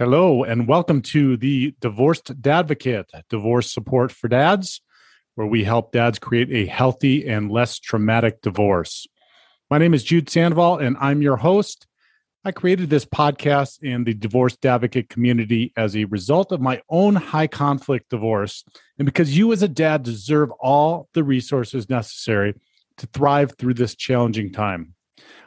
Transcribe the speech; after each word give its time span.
Hello, 0.00 0.44
and 0.44 0.66
welcome 0.66 1.02
to 1.02 1.36
the 1.36 1.74
Divorced 1.78 2.40
Dadvocate, 2.40 3.04
divorce 3.28 3.70
support 3.70 4.10
for 4.10 4.28
dads, 4.28 4.80
where 5.34 5.46
we 5.46 5.62
help 5.62 5.92
dads 5.92 6.18
create 6.18 6.50
a 6.50 6.64
healthy 6.64 7.28
and 7.28 7.50
less 7.50 7.78
traumatic 7.78 8.40
divorce. 8.40 9.06
My 9.68 9.76
name 9.76 9.92
is 9.92 10.02
Jude 10.02 10.30
Sandoval, 10.30 10.78
and 10.78 10.96
I'm 11.02 11.20
your 11.20 11.36
host. 11.36 11.86
I 12.46 12.50
created 12.50 12.88
this 12.88 13.04
podcast 13.04 13.82
in 13.82 14.04
the 14.04 14.14
Divorced 14.14 14.62
Dadvocate 14.62 15.10
community 15.10 15.70
as 15.76 15.94
a 15.94 16.06
result 16.06 16.50
of 16.50 16.62
my 16.62 16.80
own 16.88 17.14
high 17.14 17.48
conflict 17.48 18.08
divorce, 18.08 18.64
and 18.98 19.04
because 19.04 19.36
you, 19.36 19.52
as 19.52 19.62
a 19.62 19.68
dad, 19.68 20.02
deserve 20.02 20.50
all 20.52 21.10
the 21.12 21.22
resources 21.22 21.90
necessary 21.90 22.54
to 22.96 23.06
thrive 23.08 23.52
through 23.58 23.74
this 23.74 23.94
challenging 23.94 24.50
time. 24.50 24.94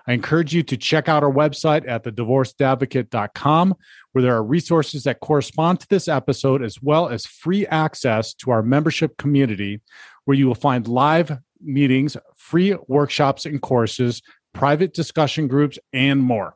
I 0.08 0.14
encourage 0.14 0.54
you 0.54 0.64
to 0.64 0.76
check 0.76 1.08
out 1.08 1.24
our 1.24 1.32
website 1.32 1.88
at 1.88 2.04
thedivorceddadvocate.com, 2.04 3.76
where 4.12 4.22
there 4.22 4.36
are 4.36 4.44
resources 4.44 5.04
that 5.04 5.22
correspond 5.22 5.80
to 5.80 5.88
this 5.88 6.08
episode, 6.08 6.62
as 6.62 6.82
well 6.82 7.08
as 7.08 7.26
free 7.26 7.66
access 7.68 8.34
to 8.36 8.52
our 8.52 8.62
membership 8.62 9.18
community, 9.18 9.82
where 10.26 10.36
you 10.36 10.48
will 10.48 10.56
find 10.56 10.88
live 10.88 11.38
meetings, 11.62 12.18
free 12.36 12.76
workshops 12.88 13.46
and 13.46 13.62
courses, 13.62 14.22
private 14.54 14.94
discussion 14.94 15.48
groups, 15.48 15.80
and 15.94 16.22
more. 16.22 16.56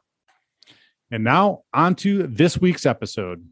And 1.09 1.23
now, 1.23 1.63
on 1.73 1.95
to 1.95 2.27
this 2.27 2.59
week's 2.59 2.85
episode. 2.85 3.47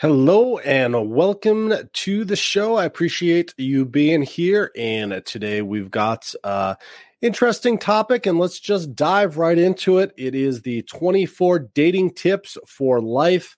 Hello 0.00 0.58
and 0.58 1.10
welcome 1.10 1.74
to 1.92 2.24
the 2.24 2.36
show. 2.36 2.76
I 2.76 2.84
appreciate 2.84 3.52
you 3.56 3.84
being 3.84 4.22
here. 4.22 4.70
And 4.76 5.20
today 5.26 5.60
we've 5.60 5.90
got 5.90 6.32
uh 6.44 6.76
interesting 7.20 7.78
topic 7.78 8.24
and 8.24 8.38
let's 8.38 8.60
just 8.60 8.94
dive 8.94 9.38
right 9.38 9.58
into 9.58 9.98
it. 9.98 10.12
It 10.16 10.36
is 10.36 10.62
the 10.62 10.82
24 10.82 11.70
dating 11.74 12.14
tips 12.14 12.56
for 12.64 13.00
life 13.00 13.56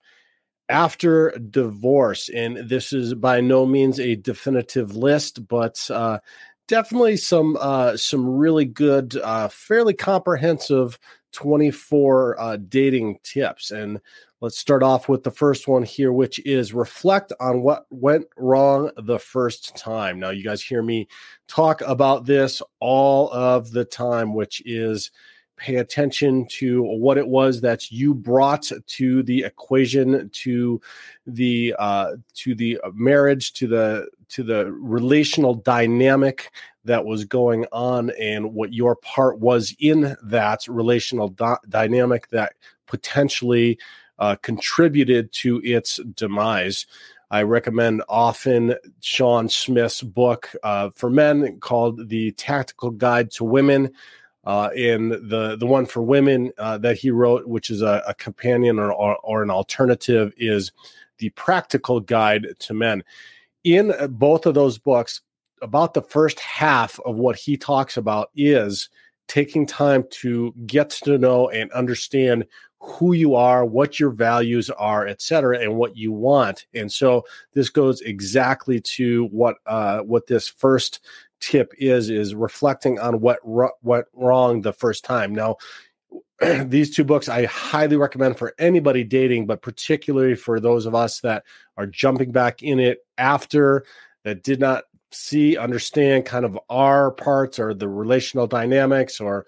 after 0.70 1.32
divorce. 1.50 2.30
And 2.30 2.56
this 2.56 2.94
is 2.94 3.12
by 3.12 3.42
no 3.42 3.66
means 3.66 4.00
a 4.00 4.16
definitive 4.16 4.96
list, 4.96 5.46
but 5.46 5.90
uh 5.90 6.20
definitely 6.68 7.18
some 7.18 7.58
uh 7.60 7.98
some 7.98 8.26
really 8.26 8.64
good 8.64 9.14
uh 9.22 9.48
fairly 9.48 9.92
comprehensive 9.92 10.98
24 11.32 12.40
uh 12.40 12.56
dating 12.56 13.18
tips 13.24 13.70
and 13.70 14.00
Let's 14.42 14.56
start 14.56 14.82
off 14.82 15.06
with 15.06 15.22
the 15.22 15.30
first 15.30 15.68
one 15.68 15.82
here, 15.82 16.14
which 16.14 16.38
is 16.46 16.72
reflect 16.72 17.30
on 17.40 17.60
what 17.60 17.84
went 17.90 18.26
wrong 18.38 18.90
the 18.96 19.18
first 19.18 19.76
time. 19.76 20.18
Now, 20.18 20.30
you 20.30 20.42
guys 20.42 20.62
hear 20.62 20.82
me 20.82 21.08
talk 21.46 21.82
about 21.82 22.24
this 22.24 22.62
all 22.78 23.30
of 23.32 23.70
the 23.70 23.84
time, 23.84 24.32
which 24.32 24.62
is 24.64 25.10
pay 25.58 25.76
attention 25.76 26.46
to 26.46 26.82
what 26.82 27.18
it 27.18 27.28
was 27.28 27.60
that 27.60 27.90
you 27.90 28.14
brought 28.14 28.72
to 28.86 29.22
the 29.24 29.42
equation 29.42 30.30
to 30.30 30.80
the 31.26 31.74
uh, 31.78 32.12
to 32.32 32.54
the 32.54 32.80
marriage 32.94 33.52
to 33.52 33.66
the 33.66 34.08
to 34.30 34.42
the 34.42 34.72
relational 34.72 35.54
dynamic 35.54 36.50
that 36.86 37.04
was 37.04 37.26
going 37.26 37.66
on 37.72 38.10
and 38.18 38.54
what 38.54 38.72
your 38.72 38.96
part 38.96 39.38
was 39.38 39.76
in 39.80 40.16
that 40.22 40.66
relational 40.66 41.28
di- 41.28 41.58
dynamic 41.68 42.26
that 42.30 42.54
potentially 42.86 43.78
uh, 44.20 44.36
contributed 44.36 45.32
to 45.32 45.60
its 45.64 45.98
demise. 46.14 46.86
I 47.30 47.42
recommend 47.42 48.02
often 48.08 48.74
Shawn 49.00 49.48
Smith's 49.48 50.02
book 50.02 50.50
uh, 50.62 50.90
for 50.94 51.10
men 51.10 51.58
called 51.60 52.08
The 52.08 52.32
Tactical 52.32 52.90
Guide 52.90 53.30
to 53.32 53.44
Women. 53.44 53.92
Uh, 54.42 54.70
in 54.74 55.10
the 55.10 55.54
the 55.60 55.66
one 55.66 55.84
for 55.84 56.00
women 56.02 56.50
uh, 56.56 56.78
that 56.78 56.96
he 56.96 57.10
wrote, 57.10 57.46
which 57.46 57.68
is 57.68 57.82
a, 57.82 58.02
a 58.06 58.14
companion 58.14 58.78
or, 58.78 58.90
or, 58.90 59.16
or, 59.18 59.42
an 59.42 59.50
alternative, 59.50 60.32
is 60.38 60.72
the 61.18 61.28
Practical 61.30 62.00
Guide 62.00 62.46
to 62.60 62.72
Men. 62.72 63.04
In 63.64 63.92
both 64.08 64.46
of 64.46 64.54
those 64.54 64.78
books, 64.78 65.20
about 65.60 65.92
the 65.92 66.00
first 66.02 66.40
half 66.40 66.98
of 67.00 67.16
what 67.16 67.36
he 67.36 67.58
talks 67.58 67.98
about 67.98 68.30
is 68.34 68.88
taking 69.28 69.66
time 69.66 70.04
to 70.10 70.54
get 70.66 70.90
to 70.90 71.18
know 71.18 71.48
and 71.50 71.70
understand 71.72 72.44
who 72.80 73.12
you 73.12 73.34
are, 73.34 73.64
what 73.64 74.00
your 74.00 74.10
values 74.10 74.70
are, 74.70 75.06
et 75.06 75.20
cetera, 75.20 75.58
and 75.58 75.76
what 75.76 75.96
you 75.96 76.12
want. 76.12 76.66
And 76.74 76.90
so 76.90 77.24
this 77.52 77.68
goes 77.68 78.00
exactly 78.00 78.80
to 78.80 79.26
what 79.26 79.56
uh, 79.66 80.00
what 80.00 80.26
this 80.26 80.48
first 80.48 81.00
tip 81.40 81.72
is 81.78 82.10
is 82.10 82.34
reflecting 82.34 82.98
on 82.98 83.20
what 83.20 83.46
what 83.46 83.74
went 83.82 84.06
wrong 84.14 84.62
the 84.62 84.72
first 84.72 85.04
time. 85.04 85.34
Now, 85.34 85.56
these 86.64 86.94
two 86.94 87.04
books 87.04 87.28
I 87.28 87.44
highly 87.46 87.96
recommend 87.96 88.38
for 88.38 88.54
anybody 88.58 89.04
dating, 89.04 89.46
but 89.46 89.60
particularly 89.60 90.34
for 90.34 90.58
those 90.58 90.86
of 90.86 90.94
us 90.94 91.20
that 91.20 91.44
are 91.76 91.86
jumping 91.86 92.32
back 92.32 92.62
in 92.62 92.78
it 92.78 93.04
after 93.18 93.84
that 94.24 94.42
did 94.42 94.58
not 94.58 94.84
see 95.12 95.56
understand 95.56 96.24
kind 96.24 96.44
of 96.44 96.58
our 96.70 97.10
parts 97.10 97.58
or 97.58 97.74
the 97.74 97.88
relational 97.88 98.46
dynamics 98.46 99.20
or 99.20 99.46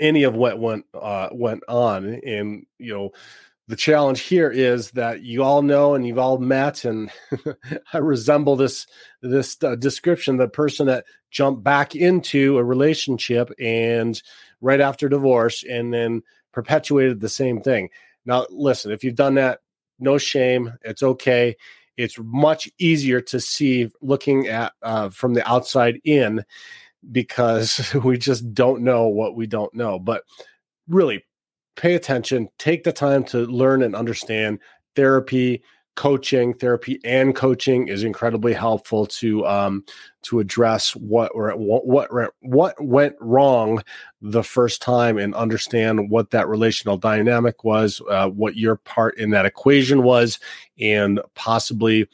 any 0.00 0.24
of 0.24 0.34
what 0.34 0.58
went 0.58 0.84
uh, 0.94 1.28
went 1.32 1.62
on. 1.68 2.20
And 2.26 2.66
you 2.78 2.92
know, 2.92 3.10
the 3.68 3.76
challenge 3.76 4.20
here 4.20 4.50
is 4.50 4.92
that 4.92 5.22
you 5.22 5.42
all 5.42 5.62
know 5.62 5.94
and 5.94 6.06
you've 6.06 6.18
all 6.18 6.38
met, 6.38 6.84
and 6.84 7.10
I 7.92 7.98
resemble 7.98 8.56
this 8.56 8.86
this 9.22 9.56
uh, 9.62 9.76
description: 9.76 10.36
the 10.36 10.48
person 10.48 10.86
that 10.86 11.04
jumped 11.30 11.62
back 11.62 11.94
into 11.94 12.58
a 12.58 12.64
relationship 12.64 13.50
and 13.58 14.20
right 14.60 14.80
after 14.80 15.08
divorce, 15.08 15.64
and 15.68 15.92
then 15.92 16.22
perpetuated 16.52 17.20
the 17.20 17.28
same 17.28 17.60
thing. 17.60 17.90
Now, 18.24 18.46
listen, 18.50 18.90
if 18.90 19.04
you've 19.04 19.14
done 19.14 19.34
that, 19.34 19.60
no 19.98 20.18
shame. 20.18 20.72
It's 20.82 21.02
okay. 21.02 21.56
It's 21.96 22.18
much 22.18 22.68
easier 22.78 23.20
to 23.22 23.40
see 23.40 23.90
looking 24.02 24.48
at 24.48 24.72
uh, 24.82 25.08
from 25.08 25.34
the 25.34 25.48
outside 25.48 26.00
in 26.04 26.44
because 27.12 27.94
we 28.04 28.18
just 28.18 28.52
don't 28.54 28.82
know 28.82 29.06
what 29.08 29.36
we 29.36 29.46
don't 29.46 29.74
know. 29.74 29.98
But 29.98 30.22
really, 30.88 31.24
pay 31.76 31.94
attention, 31.94 32.48
take 32.58 32.84
the 32.84 32.92
time 32.92 33.24
to 33.24 33.46
learn 33.46 33.82
and 33.82 33.94
understand 33.94 34.58
therapy, 34.94 35.62
coaching, 35.96 36.52
therapy 36.52 37.00
and 37.04 37.34
coaching 37.34 37.88
is 37.88 38.04
incredibly 38.04 38.52
helpful 38.52 39.06
to 39.06 39.46
um, 39.46 39.84
to 40.22 40.40
address 40.40 40.94
what 40.94 41.34
what 41.34 41.58
what 41.86 42.32
what 42.40 42.84
went 42.84 43.16
wrong 43.20 43.82
the 44.20 44.42
first 44.42 44.82
time 44.82 45.18
and 45.18 45.34
understand 45.34 46.10
what 46.10 46.30
that 46.30 46.48
relational 46.48 46.96
dynamic 46.96 47.64
was, 47.64 48.02
uh, 48.10 48.28
what 48.28 48.56
your 48.56 48.76
part 48.76 49.16
in 49.18 49.30
that 49.30 49.46
equation 49.46 50.02
was, 50.02 50.38
and 50.78 51.20
possibly 51.34 52.06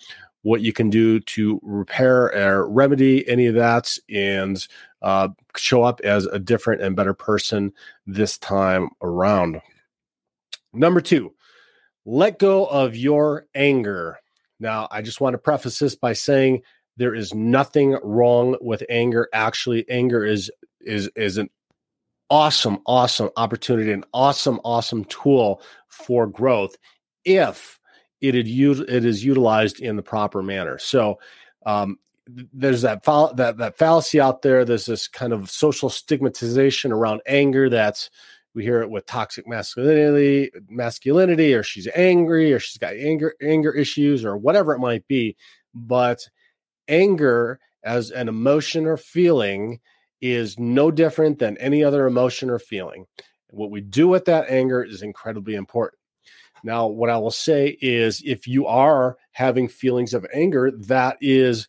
what 0.43 0.61
you 0.61 0.73
can 0.73 0.91
do 0.91 1.21
to 1.21 1.61
repair 1.63 2.27
or 2.35 2.69
remedy 2.69 3.27
any 3.29 3.47
of 3.47 3.55
that 3.55 3.97
and 4.11 4.67
uh, 5.01 5.29
show 5.57 5.83
up 5.83 6.01
as 6.03 6.27
a 6.27 6.39
different 6.39 6.83
and 6.83 6.97
better 6.97 7.15
person 7.15 7.73
this 8.07 8.39
time 8.39 8.91
around. 9.03 9.61
Number 10.73 11.01
two, 11.01 11.33
let 12.05 12.39
go 12.39 12.67
of 12.67 12.97
your 12.97 13.47
anger. 13.55 14.19
Now, 14.59 14.89
I 14.91 15.03
just 15.03 15.21
want 15.21 15.35
to 15.35 15.39
preface 15.39 15.79
this 15.79 15.95
by 15.95 16.13
saying 16.13 16.63
there 16.97 17.15
is 17.15 17.35
nothing 17.35 17.99
wrong 18.03 18.57
with 18.61 18.83
anger. 18.89 19.29
Actually, 19.33 19.89
anger 19.89 20.25
is 20.25 20.51
is 20.81 21.09
is 21.15 21.39
an 21.39 21.49
awesome, 22.31 22.79
awesome 22.87 23.31
opportunity, 23.37 23.93
an 23.93 24.05
awesome, 24.13 24.61
awesome 24.65 25.05
tool 25.05 25.63
for 25.89 26.27
growth 26.27 26.77
if 27.25 27.79
it, 28.23 28.35
it 28.35 29.05
is 29.05 29.25
utilized 29.25 29.81
in 29.81 29.97
the 29.97 30.03
proper 30.03 30.43
manner. 30.43 30.79
So 30.79 31.19
um, 31.67 31.99
there's 32.27 32.83
that 32.83 33.03
that 33.05 33.57
that 33.59 33.79
fallacy 33.79 34.21
out 34.21 34.43
there. 34.43 34.65
There's 34.65 34.87
this 34.87 35.09
kind 35.09 35.33
of 35.33 35.51
social 35.51 35.91
stigmatization 35.91 36.93
around 36.93 37.21
anger. 37.27 37.69
That's 37.69 38.11
we 38.55 38.63
hear 38.63 38.83
it 38.83 38.91
with 38.91 39.07
toxic 39.07 39.47
masculinity, 39.49 40.51
masculinity, 40.69 41.55
or 41.55 41.63
she's 41.63 41.89
angry, 41.95 42.53
or 42.53 42.59
she's 42.59 42.79
got 42.79 42.95
anger 42.95 43.35
anger 43.43 43.73
issues, 43.73 44.25
or 44.25 44.37
whatever 44.37 44.73
it 44.73 44.79
might 44.79 45.07
be. 45.09 45.37
But 45.75 46.29
anger 46.89 47.59
as 47.83 48.11
an 48.11 48.29
emotion 48.29 48.87
or 48.87 48.97
feeling 48.97 49.81
is 50.21 50.59
no 50.59 50.91
different 50.91 51.39
than 51.39 51.59
any 51.59 51.83
other 51.83 52.07
emotion 52.07 52.49
or 52.49 52.59
feeling. 52.59 53.07
What 53.51 53.71
we 53.71 53.81
do 53.81 54.07
with 54.07 54.25
that 54.27 54.49
anger 54.49 54.83
is 54.83 55.03
incredibly 55.03 55.57
important. 55.57 55.99
Now, 56.65 56.87
what 56.87 57.11
I 57.11 57.19
will 57.19 57.31
say 57.31 57.77
is 57.81 58.23
if 58.25 58.47
you 58.47 58.67
are 58.67 59.17
having 59.33 59.69
feelings 59.69 60.15
of 60.15 60.27
anger, 60.33 60.71
that 60.71 61.17
is 61.21 61.69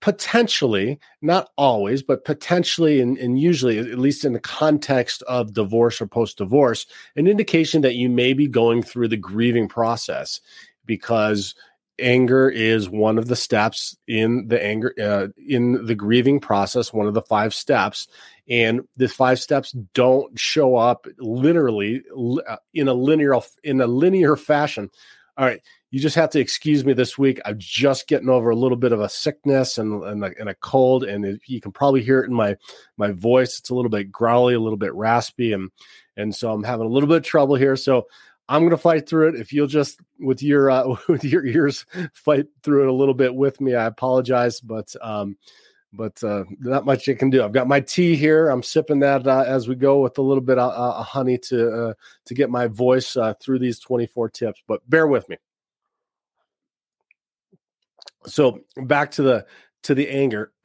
potentially, 0.00 0.98
not 1.22 1.50
always, 1.56 2.02
but 2.02 2.24
potentially, 2.24 3.00
and, 3.00 3.18
and 3.18 3.38
usually, 3.38 3.78
at 3.78 3.98
least 3.98 4.24
in 4.24 4.32
the 4.32 4.40
context 4.40 5.22
of 5.22 5.54
divorce 5.54 6.00
or 6.00 6.06
post 6.06 6.38
divorce, 6.38 6.86
an 7.16 7.26
indication 7.26 7.82
that 7.82 7.96
you 7.96 8.08
may 8.08 8.32
be 8.32 8.46
going 8.46 8.82
through 8.82 9.08
the 9.08 9.16
grieving 9.16 9.68
process 9.68 10.40
because 10.86 11.54
anger 11.98 12.48
is 12.48 12.88
one 12.88 13.18
of 13.18 13.28
the 13.28 13.36
steps 13.36 13.96
in 14.06 14.48
the 14.48 14.62
anger 14.62 14.94
uh, 15.00 15.28
in 15.36 15.86
the 15.86 15.94
grieving 15.94 16.40
process 16.40 16.92
one 16.92 17.06
of 17.06 17.14
the 17.14 17.22
five 17.22 17.54
steps. 17.54 18.08
And 18.48 18.82
the 18.96 19.08
five 19.08 19.38
steps 19.38 19.72
don't 19.92 20.38
show 20.38 20.76
up 20.76 21.06
literally 21.18 22.02
uh, 22.48 22.56
in 22.72 22.88
a 22.88 22.94
linear 22.94 23.38
in 23.62 23.80
a 23.80 23.86
linear 23.86 24.36
fashion. 24.36 24.90
All 25.36 25.44
right 25.44 25.60
you 25.90 26.00
just 26.00 26.16
have 26.16 26.30
to 26.30 26.40
excuse 26.40 26.84
me 26.84 26.92
this 26.92 27.16
week. 27.16 27.40
I'm 27.44 27.58
just 27.58 28.08
getting 28.08 28.28
over 28.28 28.50
a 28.50 28.56
little 28.56 28.76
bit 28.76 28.92
of 28.92 29.00
a 29.00 29.08
sickness 29.08 29.78
and, 29.78 30.02
and, 30.04 30.22
a, 30.24 30.32
and 30.38 30.48
a 30.48 30.54
cold 30.54 31.04
and 31.04 31.24
it, 31.24 31.40
you 31.46 31.60
can 31.60 31.72
probably 31.72 32.02
hear 32.02 32.20
it 32.20 32.28
in 32.28 32.34
my 32.34 32.56
my 32.96 33.10
voice. 33.12 33.58
It's 33.58 33.70
a 33.70 33.74
little 33.74 33.90
bit 33.90 34.12
growly 34.12 34.54
a 34.54 34.60
little 34.60 34.76
bit 34.78 34.94
raspy 34.94 35.52
and 35.52 35.70
and 36.16 36.34
so 36.34 36.52
i'm 36.52 36.64
having 36.64 36.86
a 36.86 36.90
little 36.90 37.08
bit 37.08 37.18
of 37.18 37.22
trouble 37.22 37.54
here. 37.54 37.76
So 37.76 38.06
I'm 38.48 38.62
going 38.62 38.70
to 38.70 38.78
fight 38.78 39.08
through 39.08 39.28
it. 39.28 39.40
If 39.40 39.52
you'll 39.52 39.66
just 39.66 40.00
with 40.18 40.42
your 40.42 40.70
uh, 40.70 40.96
with 41.08 41.24
your 41.24 41.44
ears 41.44 41.84
fight 42.14 42.46
through 42.62 42.84
it 42.84 42.88
a 42.88 42.92
little 42.92 43.14
bit 43.14 43.34
with 43.34 43.60
me, 43.60 43.74
I 43.74 43.86
apologize, 43.86 44.60
but 44.60 44.94
um, 45.02 45.36
but 45.92 46.22
uh, 46.22 46.44
not 46.60 46.84
much 46.84 47.06
you 47.06 47.16
can 47.16 47.30
do. 47.30 47.42
I've 47.42 47.52
got 47.52 47.68
my 47.68 47.80
tea 47.80 48.16
here. 48.16 48.48
I'm 48.48 48.62
sipping 48.62 49.00
that 49.00 49.26
uh, 49.26 49.44
as 49.46 49.68
we 49.68 49.74
go 49.74 50.00
with 50.00 50.18
a 50.18 50.22
little 50.22 50.42
bit 50.42 50.58
of 50.58 50.72
uh, 50.72 51.02
honey 51.02 51.38
to 51.38 51.70
uh, 51.70 51.94
to 52.26 52.34
get 52.34 52.50
my 52.50 52.66
voice 52.66 53.16
uh, 53.16 53.34
through 53.40 53.58
these 53.58 53.78
24 53.78 54.30
tips. 54.30 54.62
But 54.66 54.88
bear 54.88 55.06
with 55.06 55.28
me. 55.28 55.36
So 58.26 58.60
back 58.76 59.12
to 59.12 59.22
the 59.22 59.46
to 59.84 59.94
the 59.94 60.08
anger. 60.08 60.52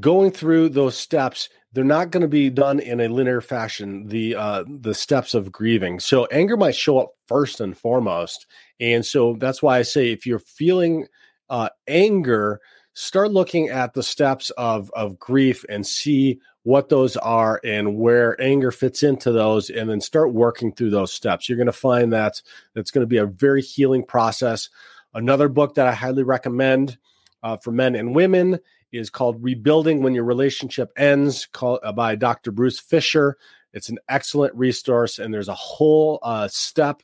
Going 0.00 0.32
through 0.32 0.70
those 0.70 0.96
steps, 0.96 1.48
they're 1.74 1.84
not 1.84 2.10
going 2.10 2.22
to 2.22 2.28
be 2.28 2.50
done 2.50 2.78
in 2.78 3.00
a 3.00 3.08
linear 3.08 3.40
fashion. 3.40 4.06
The 4.06 4.36
uh, 4.36 4.64
the 4.66 4.94
steps 4.94 5.34
of 5.34 5.50
grieving. 5.52 6.00
So 6.00 6.26
anger 6.26 6.56
might 6.56 6.76
show 6.76 6.98
up 6.98 7.12
first 7.26 7.60
and 7.60 7.76
foremost, 7.76 8.46
and 8.80 9.04
so 9.04 9.36
that's 9.38 9.62
why 9.62 9.78
I 9.78 9.82
say 9.82 10.10
if 10.12 10.24
you're 10.24 10.38
feeling 10.38 11.06
uh, 11.50 11.68
anger 11.88 12.60
start 12.94 13.32
looking 13.32 13.68
at 13.68 13.92
the 13.92 14.02
steps 14.02 14.50
of 14.50 14.90
of 14.92 15.18
grief 15.18 15.64
and 15.68 15.86
see 15.86 16.40
what 16.62 16.88
those 16.88 17.16
are 17.18 17.60
and 17.64 17.96
where 17.96 18.40
anger 18.40 18.70
fits 18.70 19.02
into 19.02 19.32
those 19.32 19.68
and 19.68 19.90
then 19.90 20.00
start 20.00 20.32
working 20.32 20.72
through 20.72 20.90
those 20.90 21.12
steps 21.12 21.48
you're 21.48 21.58
going 21.58 21.66
to 21.66 21.72
find 21.72 22.12
that 22.12 22.40
that's 22.72 22.92
going 22.92 23.02
to 23.02 23.08
be 23.08 23.16
a 23.16 23.26
very 23.26 23.60
healing 23.60 24.04
process 24.04 24.70
another 25.12 25.48
book 25.48 25.74
that 25.74 25.88
i 25.88 25.92
highly 25.92 26.22
recommend 26.22 26.96
uh, 27.42 27.56
for 27.56 27.72
men 27.72 27.96
and 27.96 28.14
women 28.14 28.58
is 28.94 29.10
called 29.10 29.42
rebuilding 29.42 30.02
when 30.02 30.14
your 30.14 30.24
relationship 30.24 30.92
ends 30.96 31.46
called, 31.46 31.80
uh, 31.82 31.92
by 31.92 32.14
dr 32.14 32.50
bruce 32.52 32.78
fisher 32.78 33.36
it's 33.72 33.88
an 33.88 33.98
excellent 34.08 34.54
resource 34.54 35.18
and 35.18 35.32
there's 35.32 35.48
a 35.48 35.54
whole 35.54 36.18
uh, 36.22 36.48
step 36.48 37.02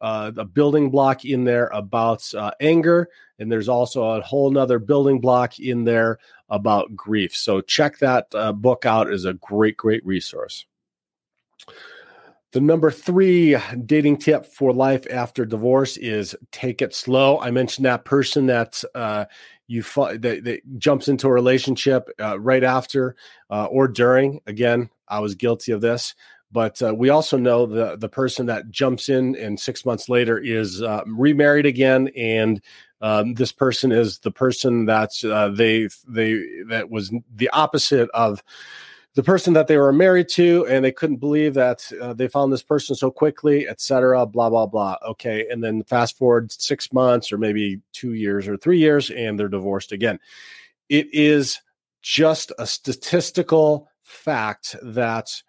uh, 0.00 0.32
a 0.36 0.44
building 0.44 0.90
block 0.90 1.24
in 1.24 1.44
there 1.44 1.66
about 1.68 2.34
uh, 2.34 2.50
anger, 2.60 3.08
and 3.38 3.50
there's 3.50 3.68
also 3.68 4.02
a 4.04 4.22
whole 4.22 4.50
nother 4.50 4.78
building 4.78 5.20
block 5.20 5.58
in 5.58 5.84
there 5.84 6.18
about 6.48 6.96
grief. 6.96 7.36
So 7.36 7.60
check 7.60 7.98
that 7.98 8.26
uh, 8.34 8.52
book 8.52 8.86
out 8.86 9.12
is 9.12 9.24
a 9.24 9.34
great, 9.34 9.76
great 9.76 10.04
resource. 10.04 10.64
The 12.52 12.60
number 12.60 12.90
three 12.90 13.56
dating 13.86 14.16
tip 14.16 14.44
for 14.44 14.72
life 14.72 15.06
after 15.08 15.44
divorce 15.44 15.96
is 15.96 16.34
take 16.50 16.82
it 16.82 16.94
slow. 16.94 17.38
I 17.38 17.52
mentioned 17.52 17.84
that 17.84 18.04
person 18.04 18.46
that 18.46 18.82
uh, 18.94 19.26
you 19.70 19.82
that, 19.82 20.20
that, 20.44 20.78
jumps 20.78 21.06
into 21.06 21.28
a 21.28 21.32
relationship 21.32 22.10
uh, 22.20 22.38
right 22.40 22.64
after 22.64 23.14
uh, 23.50 23.66
or 23.66 23.86
during. 23.86 24.40
Again, 24.46 24.90
I 25.06 25.20
was 25.20 25.36
guilty 25.36 25.70
of 25.72 25.80
this. 25.80 26.14
But 26.52 26.82
uh, 26.82 26.92
we 26.92 27.10
also 27.10 27.36
know 27.36 27.64
the 27.64 27.96
the 27.96 28.08
person 28.08 28.46
that 28.46 28.70
jumps 28.70 29.08
in 29.08 29.36
and 29.36 29.58
six 29.58 29.84
months 29.84 30.08
later 30.08 30.36
is 30.36 30.82
uh, 30.82 31.02
remarried 31.06 31.64
again, 31.64 32.10
and 32.16 32.60
um, 33.00 33.34
this 33.34 33.52
person 33.52 33.92
is 33.92 34.18
the 34.18 34.32
person 34.32 34.86
that 34.86 35.12
uh, 35.24 35.50
they 35.50 35.88
they 36.08 36.42
that 36.68 36.90
was 36.90 37.12
the 37.36 37.48
opposite 37.50 38.10
of 38.14 38.42
the 39.14 39.22
person 39.22 39.54
that 39.54 39.66
they 39.66 39.76
were 39.76 39.92
married 39.92 40.28
to, 40.30 40.66
and 40.66 40.84
they 40.84 40.92
couldn't 40.92 41.16
believe 41.16 41.54
that 41.54 41.90
uh, 42.00 42.14
they 42.14 42.28
found 42.28 42.52
this 42.52 42.62
person 42.62 42.94
so 42.94 43.10
quickly, 43.10 43.68
etc. 43.68 44.24
Blah 44.26 44.50
blah 44.50 44.66
blah. 44.66 44.96
Okay, 45.08 45.46
and 45.50 45.62
then 45.62 45.82
fast 45.84 46.16
forward 46.16 46.52
six 46.52 46.92
months 46.92 47.32
or 47.32 47.38
maybe 47.38 47.80
two 47.92 48.14
years 48.14 48.46
or 48.46 48.56
three 48.56 48.78
years, 48.78 49.10
and 49.10 49.38
they're 49.38 49.48
divorced 49.48 49.92
again. 49.92 50.18
It 50.88 51.12
is 51.12 51.60
just 52.02 52.52
a 52.58 52.66
statistical 52.66 53.88
fact 54.02 54.76
that 54.82 55.42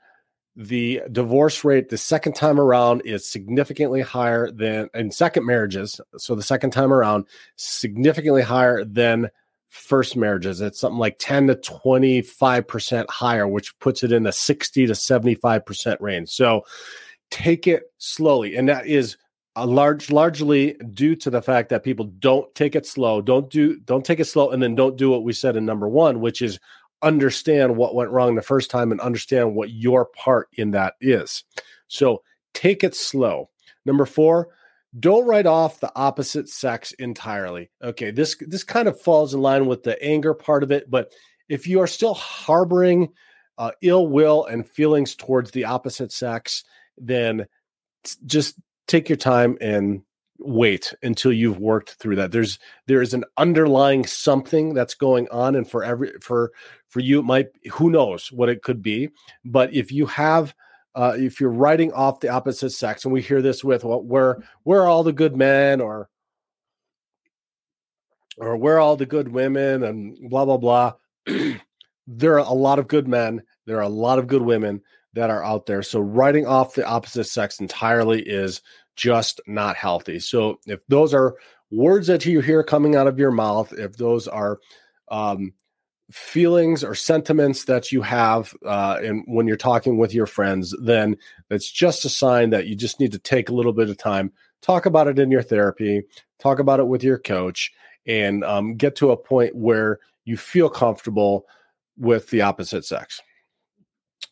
the 0.56 1.02
divorce 1.12 1.64
rate 1.64 1.90
the 1.90 1.98
second 1.98 2.34
time 2.34 2.60
around 2.60 3.02
is 3.06 3.25
significantly 3.25 4.02
higher 4.02 4.52
than 4.52 4.90
in 4.94 5.12
second 5.12 5.46
marriages. 5.46 6.02
So 6.18 6.36
the 6.36 6.44
second 6.44 6.72
time 6.72 6.92
around, 6.92 7.25
significantly 7.56 8.42
higher 8.42 8.84
than 8.84 9.30
first 9.71 10.15
marriages. 10.15 10.62
It's 10.62 10.79
something 10.79 11.00
like 11.00 11.18
10 11.19 11.47
to 11.47 11.56
25% 11.56 13.09
higher, 13.09 13.47
which 13.47 13.77
puts 13.79 14.03
it 14.03 14.12
in 14.12 14.23
the 14.23 14.31
60 14.31 14.85
to 14.85 14.94
75% 14.94 15.97
range. 16.00 16.29
So 16.29 16.63
take 17.31 17.68
it 17.68 17.83
slowly. 17.97 18.56
And 18.56 18.69
that 18.69 18.85
is 18.85 19.18
a 19.56 19.65
large 19.65 20.12
largely 20.12 20.75
due 20.94 21.15
to 21.18 21.29
the 21.29 21.41
fact 21.41 21.69
that 21.69 21.83
people 21.83 22.06
don't 22.06 22.56
take 22.56 22.73
it 22.73 22.85
slow 22.85 23.21
don't 23.21 23.50
do 23.50 23.77
don't 23.81 24.06
take 24.06 24.21
it 24.21 24.23
slow 24.23 24.50
and 24.50 24.63
then 24.63 24.75
don't 24.75 24.95
do 24.95 25.09
what 25.09 25.25
we 25.25 25.33
said 25.33 25.57
in 25.57 25.65
number 25.65 25.89
one 25.89 26.21
which 26.21 26.41
is 26.41 26.57
understand 27.01 27.75
what 27.75 27.95
went 27.95 28.12
wrong 28.12 28.35
the 28.35 28.41
first 28.41 28.69
time 28.69 28.91
and 28.91 29.01
understand 29.01 29.56
what 29.56 29.71
your 29.71 30.06
part 30.06 30.50
in 30.53 30.71
that 30.71 30.95
is. 31.01 31.44
So 31.88 32.23
take 32.53 32.83
it 32.83 32.95
slow. 32.95 33.50
Number 33.85 34.06
four, 34.06 34.50
don't 35.00 35.26
write 35.26 35.46
off 35.46 35.80
the 35.80 35.92
opposite 35.96 36.50
sex 36.50 36.92
entirely. 36.94 37.70
Okay, 37.82 38.12
this 38.12 38.36
this 38.48 38.64
kind 38.64 38.88
of 38.88 39.00
falls 39.00 39.34
in 39.34 39.42
line 39.42 39.66
with 39.66 39.84
the 39.84 40.02
anger 40.04 40.34
part 40.34 40.64
of 40.64 40.72
it, 40.72 40.90
but 40.90 41.12
if 41.50 41.68
you 41.68 41.80
are 41.82 41.88
still 41.88 42.14
harboring 42.14 43.10
uh, 43.58 43.72
ill 43.82 44.08
will 44.08 44.46
and 44.46 44.68
feelings 44.68 45.16
towards 45.16 45.52
the 45.52 45.66
opposite 45.66 46.12
sex, 46.12 46.64
then 46.98 47.46
just 48.26 48.56
take 48.88 49.08
your 49.08 49.18
time 49.18 49.58
and 49.62 50.02
wait 50.40 50.94
until 51.04 51.32
you've 51.32 51.60
worked 51.60 51.92
through 51.92 52.16
that 52.16 52.32
there's 52.32 52.58
there 52.88 53.02
is 53.02 53.14
an 53.14 53.24
underlying 53.38 54.04
something 54.06 54.74
that's 54.74 54.96
going 54.96 55.28
on 55.30 55.56
and 55.56 55.70
for 55.70 55.84
every 55.84 56.12
for 56.20 56.52
for 56.88 57.00
you 57.00 57.20
it 57.20 57.24
might 57.24 57.48
who 57.72 57.92
knows 57.92 58.32
what 58.32 58.50
it 58.50 58.64
could 58.64 58.82
be 58.82 59.08
but 59.46 59.72
if 59.72 59.92
you 59.92 60.08
have 60.08 60.56
uh, 60.96 61.14
if 61.18 61.40
you're 61.40 61.50
writing 61.50 61.94
off 61.94 62.20
the 62.20 62.30
opposite 62.30 62.72
sex 62.72 63.06
and 63.06 63.14
we 63.14 63.22
hear 63.22 63.42
this 63.42 63.64
with 63.64 63.83
well, 63.83 64.02
where 64.02 64.44
where 64.64 64.81
are 64.81 64.88
all 64.88 65.04
the 65.04 65.14
good 65.14 65.36
men? 65.36 65.81
or 65.81 66.10
or 68.38 68.57
where 68.57 68.78
are 68.78 68.80
all 68.80 68.95
the 68.95 69.06
good 69.06 69.28
women? 69.28 69.83
and 69.83 70.18
blah 70.30 70.45
blah 70.45 70.57
blah. 70.57 70.94
There 72.07 72.33
are 72.33 72.40
a 72.40 72.54
lot 72.54 72.80
of 72.80 72.90
good 72.90 73.07
men 73.07 73.42
there 73.66 73.78
are 73.78 73.83
a 73.83 73.90
lot 73.90 74.19
of 74.19 74.28
good 74.28 74.42
women 74.42 74.81
that 75.14 75.30
are 75.30 75.44
out 75.44 75.66
there. 75.66 75.83
So 75.83 76.00
writing 76.00 76.45
off 76.45 76.74
the 76.74 76.86
opposite 76.86 77.26
sex 77.26 77.60
entirely 77.60 78.21
is 78.21 78.62
just 78.95 79.42
not 79.48 79.76
healthy. 79.76 80.19
So 80.19 80.60
if 80.66 80.80
those 80.88 81.14
are 81.14 81.36
words 81.69 82.07
that 82.07 82.26
you 82.26 82.42
hear 82.42 82.64
coming 82.64 82.95
out 82.95 83.07
of 83.07 83.19
your 83.19 83.31
mouth, 83.31 83.74
if 83.74 83.95
those 83.98 84.28
are 84.28 84.60
um, 85.10 85.54
feelings 86.11 86.83
or 86.83 86.94
sentiments 86.94 87.65
that 87.65 87.91
you 87.91 88.01
have 88.01 88.53
uh, 88.65 88.99
and 89.01 89.23
when 89.27 89.47
you're 89.47 89.57
talking 89.57 89.97
with 89.97 90.13
your 90.13 90.25
friends, 90.25 90.75
then 90.81 91.18
it's 91.49 91.71
just 91.71 92.06
a 92.06 92.09
sign 92.09 92.49
that 92.49 92.68
you 92.68 92.75
just 92.75 92.99
need 92.99 93.11
to 93.11 93.19
take 93.19 93.49
a 93.49 93.53
little 93.53 93.73
bit 93.73 93.89
of 93.89 93.97
time, 93.97 94.31
talk 94.61 94.85
about 94.85 95.07
it 95.07 95.19
in 95.19 95.31
your 95.31 95.41
therapy, 95.41 96.03
talk 96.39 96.59
about 96.59 96.80
it 96.80 96.87
with 96.87 97.03
your 97.03 97.18
coach, 97.18 97.71
and 98.06 98.44
um, 98.44 98.75
get 98.75 98.95
to 98.95 99.11
a 99.11 99.18
point 99.18 99.56
where 99.56 99.99
you 100.25 100.37
feel 100.37 100.69
comfortable 100.69 101.45
with 101.97 102.30
the 102.30 102.41
opposite 102.41 102.85
sex. 102.85 103.21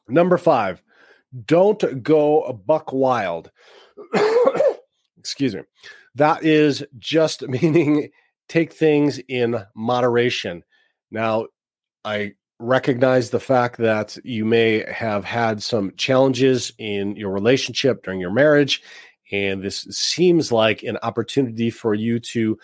Number 0.07 0.37
five, 0.37 0.81
don't 1.45 2.03
go 2.03 2.61
buck 2.65 2.91
wild. 2.91 3.51
excuse 5.17 5.55
me. 5.55 5.61
That 6.15 6.43
is 6.43 6.83
just 6.97 7.41
meaning 7.47 8.09
take 8.47 8.73
things 8.73 9.19
in 9.27 9.63
moderation. 9.75 10.63
Now, 11.11 11.47
I 12.05 12.33
recognize 12.59 13.29
the 13.29 13.39
fact 13.39 13.77
that 13.77 14.17
you 14.23 14.45
may 14.45 14.83
have 14.91 15.23
had 15.23 15.63
some 15.63 15.93
challenges 15.97 16.73
in 16.77 17.15
your 17.15 17.31
relationship 17.31 18.03
during 18.03 18.19
your 18.19 18.33
marriage, 18.33 18.81
and 19.31 19.63
this 19.63 19.81
seems 19.91 20.51
like 20.51 20.83
an 20.83 20.97
opportunity 21.03 21.69
for 21.69 21.93
you 21.93 22.19
to 22.19 22.57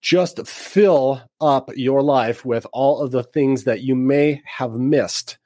just 0.00 0.44
fill 0.46 1.22
up 1.40 1.70
your 1.76 2.02
life 2.02 2.44
with 2.44 2.66
all 2.72 3.00
of 3.00 3.12
the 3.12 3.22
things 3.22 3.64
that 3.64 3.82
you 3.82 3.94
may 3.94 4.42
have 4.44 4.72
missed 4.72 5.38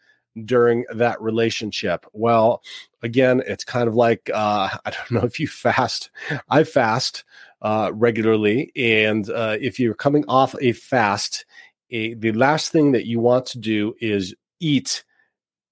during 0.44 0.84
that 0.94 1.20
relationship? 1.20 2.06
Well, 2.12 2.62
again, 3.02 3.42
it's 3.46 3.64
kind 3.64 3.88
of 3.88 3.94
like 3.94 4.30
uh, 4.32 4.70
I 4.84 4.90
don't 4.90 5.10
know 5.10 5.26
if 5.26 5.40
you 5.40 5.48
fast. 5.48 6.10
I 6.48 6.64
fast 6.64 7.24
uh, 7.62 7.90
regularly, 7.94 8.72
and 8.76 9.28
uh, 9.30 9.56
if 9.60 9.80
you're 9.80 9.94
coming 9.94 10.24
off 10.28 10.54
a 10.60 10.72
fast, 10.72 11.46
a, 11.90 12.14
the 12.14 12.32
last 12.32 12.72
thing 12.72 12.92
that 12.92 13.06
you 13.06 13.20
want 13.20 13.46
to 13.46 13.58
do 13.58 13.94
is 14.00 14.34
eat 14.60 15.04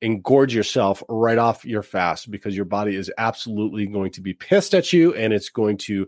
and 0.03 0.23
gorge 0.23 0.55
yourself 0.55 1.03
right 1.09 1.39
off 1.39 1.65
your 1.65 1.83
fast 1.83 2.31
because 2.31 2.55
your 2.55 2.67
body 2.67 2.95
is 2.95 3.11
absolutely 3.17 3.87
going 3.87 4.11
to 4.13 4.21
be 4.21 4.35
pissed 4.35 4.75
at 4.75 4.93
you 4.93 5.15
and 5.15 5.33
it's 5.33 5.49
going 5.49 5.79
to 5.79 6.07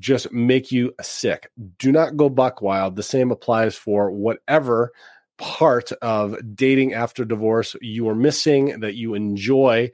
just 0.00 0.32
make 0.32 0.72
you 0.72 0.94
sick. 1.02 1.50
Do 1.78 1.92
not 1.92 2.16
go 2.16 2.28
buck 2.28 2.62
wild. 2.62 2.96
The 2.96 3.02
same 3.02 3.30
applies 3.30 3.74
for 3.74 4.10
whatever 4.10 4.92
part 5.38 5.92
of 6.02 6.36
dating 6.54 6.94
after 6.94 7.24
divorce 7.24 7.76
you 7.80 8.08
are 8.08 8.14
missing 8.14 8.80
that 8.80 8.96
you 8.96 9.14
enjoy 9.14 9.90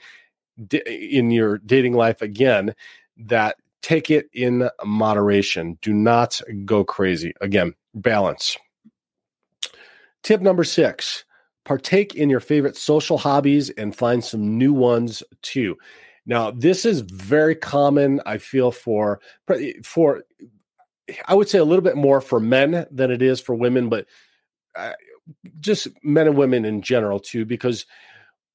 in 0.86 1.30
your 1.30 1.58
dating 1.58 1.92
life 1.92 2.22
again 2.22 2.74
that 3.16 3.56
take 3.82 4.10
it 4.10 4.26
in 4.32 4.70
moderation 4.84 5.78
do 5.82 5.92
not 5.92 6.40
go 6.64 6.82
crazy 6.82 7.34
again 7.42 7.74
balance 7.94 8.56
tip 10.24 10.40
number 10.40 10.64
6 10.64 11.24
partake 11.64 12.14
in 12.14 12.28
your 12.28 12.40
favorite 12.40 12.76
social 12.76 13.16
hobbies 13.16 13.70
and 13.70 13.96
find 13.96 14.22
some 14.22 14.58
new 14.58 14.72
ones 14.72 15.22
too. 15.42 15.76
Now 16.26 16.50
this 16.50 16.84
is 16.84 17.00
very 17.02 17.54
common 17.54 18.20
i 18.24 18.38
feel 18.38 18.70
for 18.70 19.20
for 19.84 20.24
i 21.28 21.34
would 21.34 21.48
say 21.48 21.58
a 21.58 21.64
little 21.64 21.82
bit 21.82 21.96
more 21.96 22.20
for 22.20 22.40
men 22.40 22.86
than 22.90 23.10
it 23.10 23.20
is 23.20 23.40
for 23.40 23.54
women 23.54 23.88
but 23.88 24.06
uh, 24.74 24.92
just 25.60 25.88
men 26.02 26.26
and 26.26 26.36
women 26.36 26.64
in 26.64 26.82
general 26.82 27.20
too 27.20 27.44
because 27.44 27.86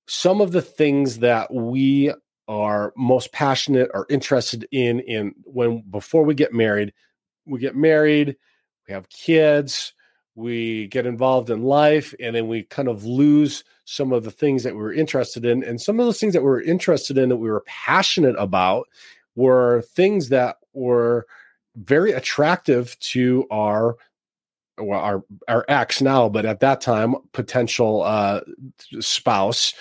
some 0.07 0.41
of 0.41 0.51
the 0.51 0.61
things 0.61 1.19
that 1.19 1.53
we 1.53 2.11
are 2.47 2.91
most 2.97 3.31
passionate 3.31 3.89
or 3.93 4.07
interested 4.09 4.67
in 4.71 4.99
in 5.01 5.33
when 5.43 5.83
before 5.91 6.23
we 6.23 6.33
get 6.33 6.53
married 6.53 6.91
we 7.45 7.59
get 7.59 7.75
married 7.75 8.35
we 8.87 8.93
have 8.93 9.07
kids 9.09 9.93
we 10.39 10.87
get 10.87 11.05
involved 11.05 11.49
in 11.49 11.63
life 11.63 12.15
and 12.19 12.35
then 12.35 12.47
we 12.47 12.63
kind 12.63 12.87
of 12.87 13.03
lose 13.03 13.63
some 13.83 14.13
of 14.13 14.23
the 14.23 14.31
things 14.31 14.63
that 14.63 14.73
we 14.73 14.81
were 14.81 14.93
interested 14.93 15.45
in 15.45 15.63
and 15.63 15.81
some 15.81 15.99
of 15.99 16.05
those 16.05 16.19
things 16.19 16.33
that 16.33 16.41
we 16.41 16.47
were 16.47 16.61
interested 16.61 17.17
in 17.17 17.29
that 17.29 17.37
we 17.37 17.49
were 17.49 17.63
passionate 17.65 18.35
about 18.39 18.87
were 19.35 19.81
things 19.93 20.29
that 20.29 20.57
were 20.73 21.27
very 21.75 22.13
attractive 22.13 22.97
to 22.99 23.45
our 23.51 23.97
well, 24.81 24.99
our 24.99 25.23
our 25.47 25.65
ex 25.67 26.01
now, 26.01 26.29
but 26.29 26.45
at 26.45 26.61
that 26.61 26.79
time 26.81 27.15
potential 27.33 28.01
uh, 28.03 28.41
spouse 28.99 29.73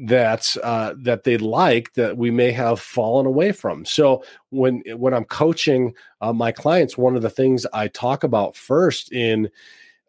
that 0.00 0.56
uh, 0.62 0.94
that 0.96 1.24
they 1.24 1.36
like 1.36 1.92
that 1.94 2.16
we 2.16 2.30
may 2.30 2.52
have 2.52 2.80
fallen 2.80 3.26
away 3.26 3.52
from. 3.52 3.84
So 3.84 4.24
when 4.50 4.82
when 4.94 5.12
I'm 5.12 5.24
coaching 5.24 5.94
uh, 6.20 6.32
my 6.32 6.52
clients, 6.52 6.96
one 6.96 7.16
of 7.16 7.22
the 7.22 7.30
things 7.30 7.66
I 7.72 7.88
talk 7.88 8.24
about 8.24 8.56
first 8.56 9.12
in 9.12 9.50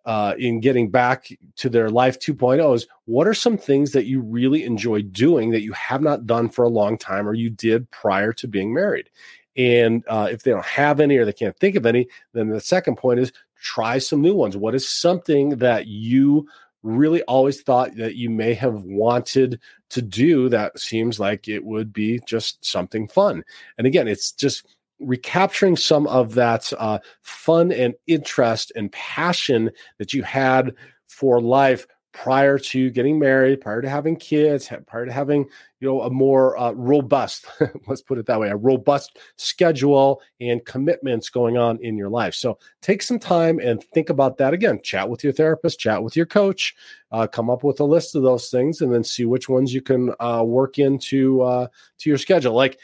uh, 0.08 0.34
in 0.40 0.60
getting 0.60 0.90
back 0.90 1.28
to 1.58 1.70
their 1.70 1.92
life 1.92 2.18
2.0 2.20 2.74
is 2.74 2.88
what 3.06 3.28
are 3.28 3.34
some 3.34 3.58
things 3.58 3.92
that 3.92 4.06
you 4.06 4.22
really 4.22 4.64
enjoy 4.64 5.02
doing 5.04 5.52
that 5.52 5.62
you 5.62 5.74
have 5.74 6.02
not 6.02 6.26
done 6.26 6.50
for 6.50 6.66
a 6.66 6.70
long 6.70 6.98
time 6.98 7.28
or 7.28 7.36
you 7.36 7.50
did 7.50 7.92
prior 7.92 8.34
to 8.34 8.48
being 8.48 8.74
married 8.74 9.10
and 9.58 10.04
uh, 10.08 10.30
if 10.32 10.44
they 10.44 10.52
don't 10.52 10.66
have 10.66 11.00
any 11.00 11.18
or 11.18 11.26
they 11.26 11.34
can't 11.34 11.58
think 11.58 11.76
of 11.76 11.86
any, 11.86 12.08
then 12.34 12.50
the 12.50 12.62
second 12.62 12.98
point 12.98 13.20
is 13.20 13.34
try 13.60 13.98
some 13.98 14.22
new 14.22 14.36
ones. 14.36 14.56
What 14.56 14.76
is 14.76 14.88
something 14.88 15.58
that 15.58 15.88
you 15.88 16.48
really 16.84 17.24
always 17.24 17.62
thought 17.62 17.96
that 17.96 18.16
you 18.16 18.30
may 18.30 18.54
have 18.54 18.84
wanted 18.84 19.60
to 19.90 20.02
do 20.02 20.48
that 20.50 20.80
seems 20.80 21.20
like 21.20 21.48
it 21.48 21.66
would 21.66 21.92
be 21.92 22.20
just 22.28 22.64
something 22.64 23.08
fun? 23.08 23.44
And 23.80 23.88
again, 23.88 24.08
it's 24.08 24.32
just 24.32 24.77
recapturing 25.00 25.78
some 25.78 26.08
of 26.08 26.34
that 26.36 26.72
uh, 26.78 27.00
fun 27.22 27.72
and 27.72 27.94
interest 28.08 28.72
and 28.76 28.92
passion 28.92 29.72
that 29.98 30.14
you 30.14 30.24
had 30.24 30.74
for 31.08 31.42
life 31.42 31.88
prior 32.18 32.58
to 32.58 32.90
getting 32.90 33.20
married, 33.20 33.62
prior 33.62 33.80
to 33.80 33.88
having 33.88 34.16
kids, 34.16 34.72
prior 34.88 35.06
to 35.06 35.12
having 35.12 35.46
you 35.80 35.88
know 35.88 36.02
a 36.02 36.10
more 36.10 36.58
uh, 36.58 36.72
robust, 36.72 37.46
let's 37.88 38.02
put 38.02 38.18
it 38.18 38.26
that 38.26 38.40
way, 38.40 38.50
a 38.50 38.56
robust 38.56 39.20
schedule 39.36 40.20
and 40.42 40.66
commitments 40.66 41.30
going 41.30 41.58
on 41.58 41.78
in 41.84 41.96
your 41.96 42.10
life. 42.10 42.34
So 42.34 42.58
take 42.82 43.04
some 43.04 43.20
time 43.20 43.60
and 43.60 43.84
think 43.84 44.10
about 44.10 44.40
that 44.40 44.54
again. 44.54 44.82
Chat 44.82 45.08
with 45.08 45.24
your 45.24 45.32
therapist, 45.32 45.80
chat 45.80 46.02
with 46.02 46.16
your 46.16 46.26
coach, 46.26 46.76
uh, 47.12 47.28
come 47.28 47.52
up 47.52 47.64
with 47.64 47.80
a 47.82 47.86
list 47.86 48.16
of 48.16 48.24
those 48.24 48.50
things, 48.50 48.82
and 48.82 48.92
then 48.92 49.04
see 49.04 49.26
which 49.26 49.48
ones 49.48 49.72
you 49.72 49.84
can 49.84 50.12
uh, 50.20 50.44
work 50.44 50.80
into 50.80 51.44
uh, 51.44 51.68
to 52.00 52.10
your 52.10 52.18
schedule. 52.18 52.54
Like 52.54 52.80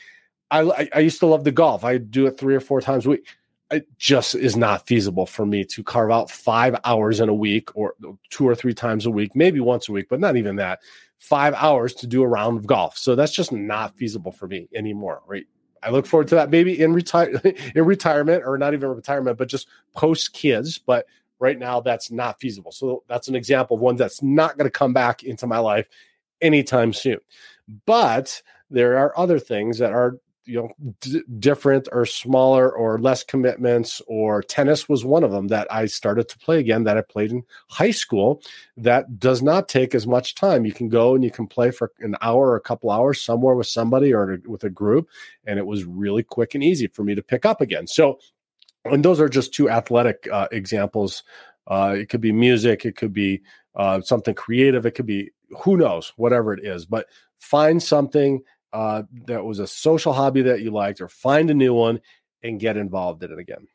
I, 0.61 0.89
I 0.93 0.99
used 0.99 1.19
to 1.19 1.25
love 1.25 1.43
the 1.43 1.51
golf. 1.51 1.83
I 1.83 1.97
do 1.97 2.27
it 2.27 2.37
three 2.37 2.55
or 2.55 2.59
four 2.59 2.81
times 2.81 3.05
a 3.05 3.09
week 3.09 3.27
it 3.73 3.87
just 3.97 4.35
is 4.35 4.55
not 4.55 4.85
feasible 4.87 5.25
for 5.25 5.45
me 5.45 5.63
to 5.65 5.83
carve 5.83 6.11
out 6.11 6.29
five 6.29 6.75
hours 6.85 7.19
in 7.19 7.29
a 7.29 7.33
week 7.33 7.75
or 7.75 7.95
two 8.29 8.47
or 8.47 8.55
three 8.55 8.73
times 8.73 9.05
a 9.05 9.11
week, 9.11 9.35
maybe 9.35 9.59
once 9.59 9.89
a 9.89 9.91
week, 9.91 10.07
but 10.09 10.19
not 10.19 10.37
even 10.37 10.55
that. 10.57 10.79
Five 11.17 11.53
hours 11.55 11.93
to 11.95 12.07
do 12.07 12.21
a 12.21 12.27
round 12.27 12.57
of 12.57 12.67
golf. 12.67 12.97
So 12.97 13.15
that's 13.15 13.33
just 13.33 13.51
not 13.51 13.97
feasible 13.97 14.31
for 14.31 14.47
me 14.47 14.67
anymore. 14.75 15.21
Right. 15.25 15.45
I 15.81 15.89
look 15.89 16.05
forward 16.05 16.27
to 16.29 16.35
that 16.35 16.49
maybe 16.49 16.79
in 16.79 16.93
retire 16.93 17.29
in 17.75 17.85
retirement 17.85 18.43
or 18.45 18.57
not 18.57 18.73
even 18.73 18.89
retirement, 18.89 19.37
but 19.37 19.49
just 19.49 19.67
post 19.95 20.33
kids. 20.33 20.77
But 20.77 21.05
right 21.39 21.57
now 21.57 21.81
that's 21.81 22.11
not 22.11 22.39
feasible. 22.39 22.71
So 22.71 23.03
that's 23.07 23.27
an 23.27 23.35
example 23.35 23.77
of 23.77 23.81
one 23.81 23.95
that's 23.95 24.21
not 24.21 24.57
going 24.57 24.67
to 24.67 24.71
come 24.71 24.93
back 24.93 25.23
into 25.23 25.47
my 25.47 25.57
life 25.57 25.89
anytime 26.41 26.93
soon. 26.93 27.19
But 27.85 28.41
there 28.69 28.97
are 28.97 29.17
other 29.17 29.39
things 29.39 29.77
that 29.79 29.93
are 29.93 30.17
you 30.45 30.59
know 30.61 30.69
d- 30.99 31.23
different 31.39 31.87
or 31.91 32.05
smaller 32.05 32.71
or 32.71 32.99
less 32.99 33.23
commitments 33.23 34.01
or 34.07 34.41
tennis 34.41 34.89
was 34.89 35.05
one 35.05 35.23
of 35.23 35.31
them 35.31 35.47
that 35.47 35.71
i 35.71 35.85
started 35.85 36.27
to 36.27 36.37
play 36.37 36.59
again 36.59 36.83
that 36.83 36.97
i 36.97 37.01
played 37.01 37.31
in 37.31 37.43
high 37.69 37.91
school 37.91 38.41
that 38.77 39.19
does 39.19 39.41
not 39.41 39.69
take 39.69 39.93
as 39.93 40.07
much 40.07 40.35
time. 40.35 40.65
You 40.65 40.73
can 40.73 40.89
go 40.89 41.15
and 41.15 41.23
you 41.23 41.31
can 41.31 41.47
play 41.47 41.71
for 41.71 41.91
an 41.99 42.15
hour 42.21 42.49
or 42.49 42.55
a 42.55 42.61
couple 42.61 42.89
hours 42.89 43.21
somewhere 43.21 43.55
with 43.55 43.67
somebody 43.67 44.13
or 44.13 44.39
with 44.45 44.63
a 44.63 44.69
group 44.69 45.09
and 45.45 45.59
it 45.59 45.65
was 45.65 45.85
really 45.85 46.23
quick 46.23 46.55
and 46.55 46.63
easy 46.63 46.87
for 46.87 47.03
me 47.03 47.15
to 47.15 47.23
pick 47.23 47.45
up 47.45 47.61
again. 47.61 47.87
So 47.87 48.19
and 48.85 49.03
those 49.05 49.19
are 49.19 49.29
just 49.29 49.53
two 49.53 49.69
athletic 49.69 50.27
uh, 50.31 50.47
examples. 50.51 51.23
Uh, 51.67 51.95
it 51.97 52.09
could 52.09 52.21
be 52.21 52.31
music 52.31 52.85
it 52.85 52.95
could 52.97 53.13
be 53.13 53.41
uh, 53.75 54.01
something 54.01 54.35
creative 54.35 54.85
it 54.85 54.91
could 54.91 55.05
be 55.05 55.31
who 55.63 55.77
knows 55.77 56.11
whatever 56.17 56.53
it 56.53 56.65
is 56.65 56.85
but 56.85 57.07
find 57.39 57.81
something 57.81 58.41
uh, 58.73 59.03
that 59.27 59.45
was 59.45 59.59
a 59.59 59.67
social 59.67 60.11
hobby 60.11 60.41
that 60.41 60.61
you 60.61 60.71
liked, 60.71 60.99
or 60.99 61.07
find 61.07 61.49
a 61.49 61.53
new 61.53 61.73
one 61.73 62.01
and 62.41 62.59
get 62.59 62.75
involved 62.75 63.23
in 63.23 63.31
it 63.31 63.39
again. 63.39 63.67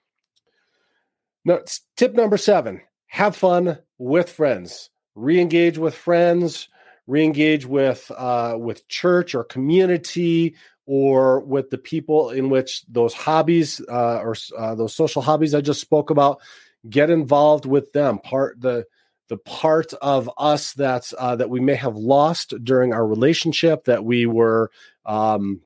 Now, 1.44 1.60
tip 1.96 2.14
number 2.14 2.36
seven 2.36 2.82
have 3.06 3.36
fun 3.36 3.78
with 3.96 4.30
friends, 4.30 4.90
re 5.14 5.40
engage 5.40 5.78
with 5.78 5.94
friends, 5.94 6.68
re 7.06 7.24
engage 7.24 7.64
with, 7.64 8.10
uh, 8.14 8.56
with 8.58 8.86
church 8.88 9.34
or 9.34 9.44
community 9.44 10.56
or 10.84 11.40
with 11.40 11.70
the 11.70 11.78
people 11.78 12.30
in 12.30 12.50
which 12.50 12.82
those 12.88 13.14
hobbies 13.14 13.80
uh, 13.88 14.18
or 14.18 14.34
uh, 14.58 14.74
those 14.74 14.94
social 14.94 15.22
hobbies 15.22 15.54
I 15.54 15.60
just 15.60 15.80
spoke 15.80 16.10
about. 16.10 16.40
Get 16.88 17.10
involved 17.10 17.66
with 17.66 17.92
them. 17.92 18.18
Part 18.18 18.60
the 18.60 18.86
the 19.28 19.36
part 19.38 19.92
of 19.94 20.30
us 20.38 20.72
that's 20.72 21.14
uh, 21.18 21.36
that 21.36 21.50
we 21.50 21.60
may 21.60 21.74
have 21.74 21.96
lost 21.96 22.54
during 22.64 22.92
our 22.92 23.06
relationship 23.06 23.84
that 23.84 24.04
we 24.04 24.26
were 24.26 24.70
um, 25.06 25.60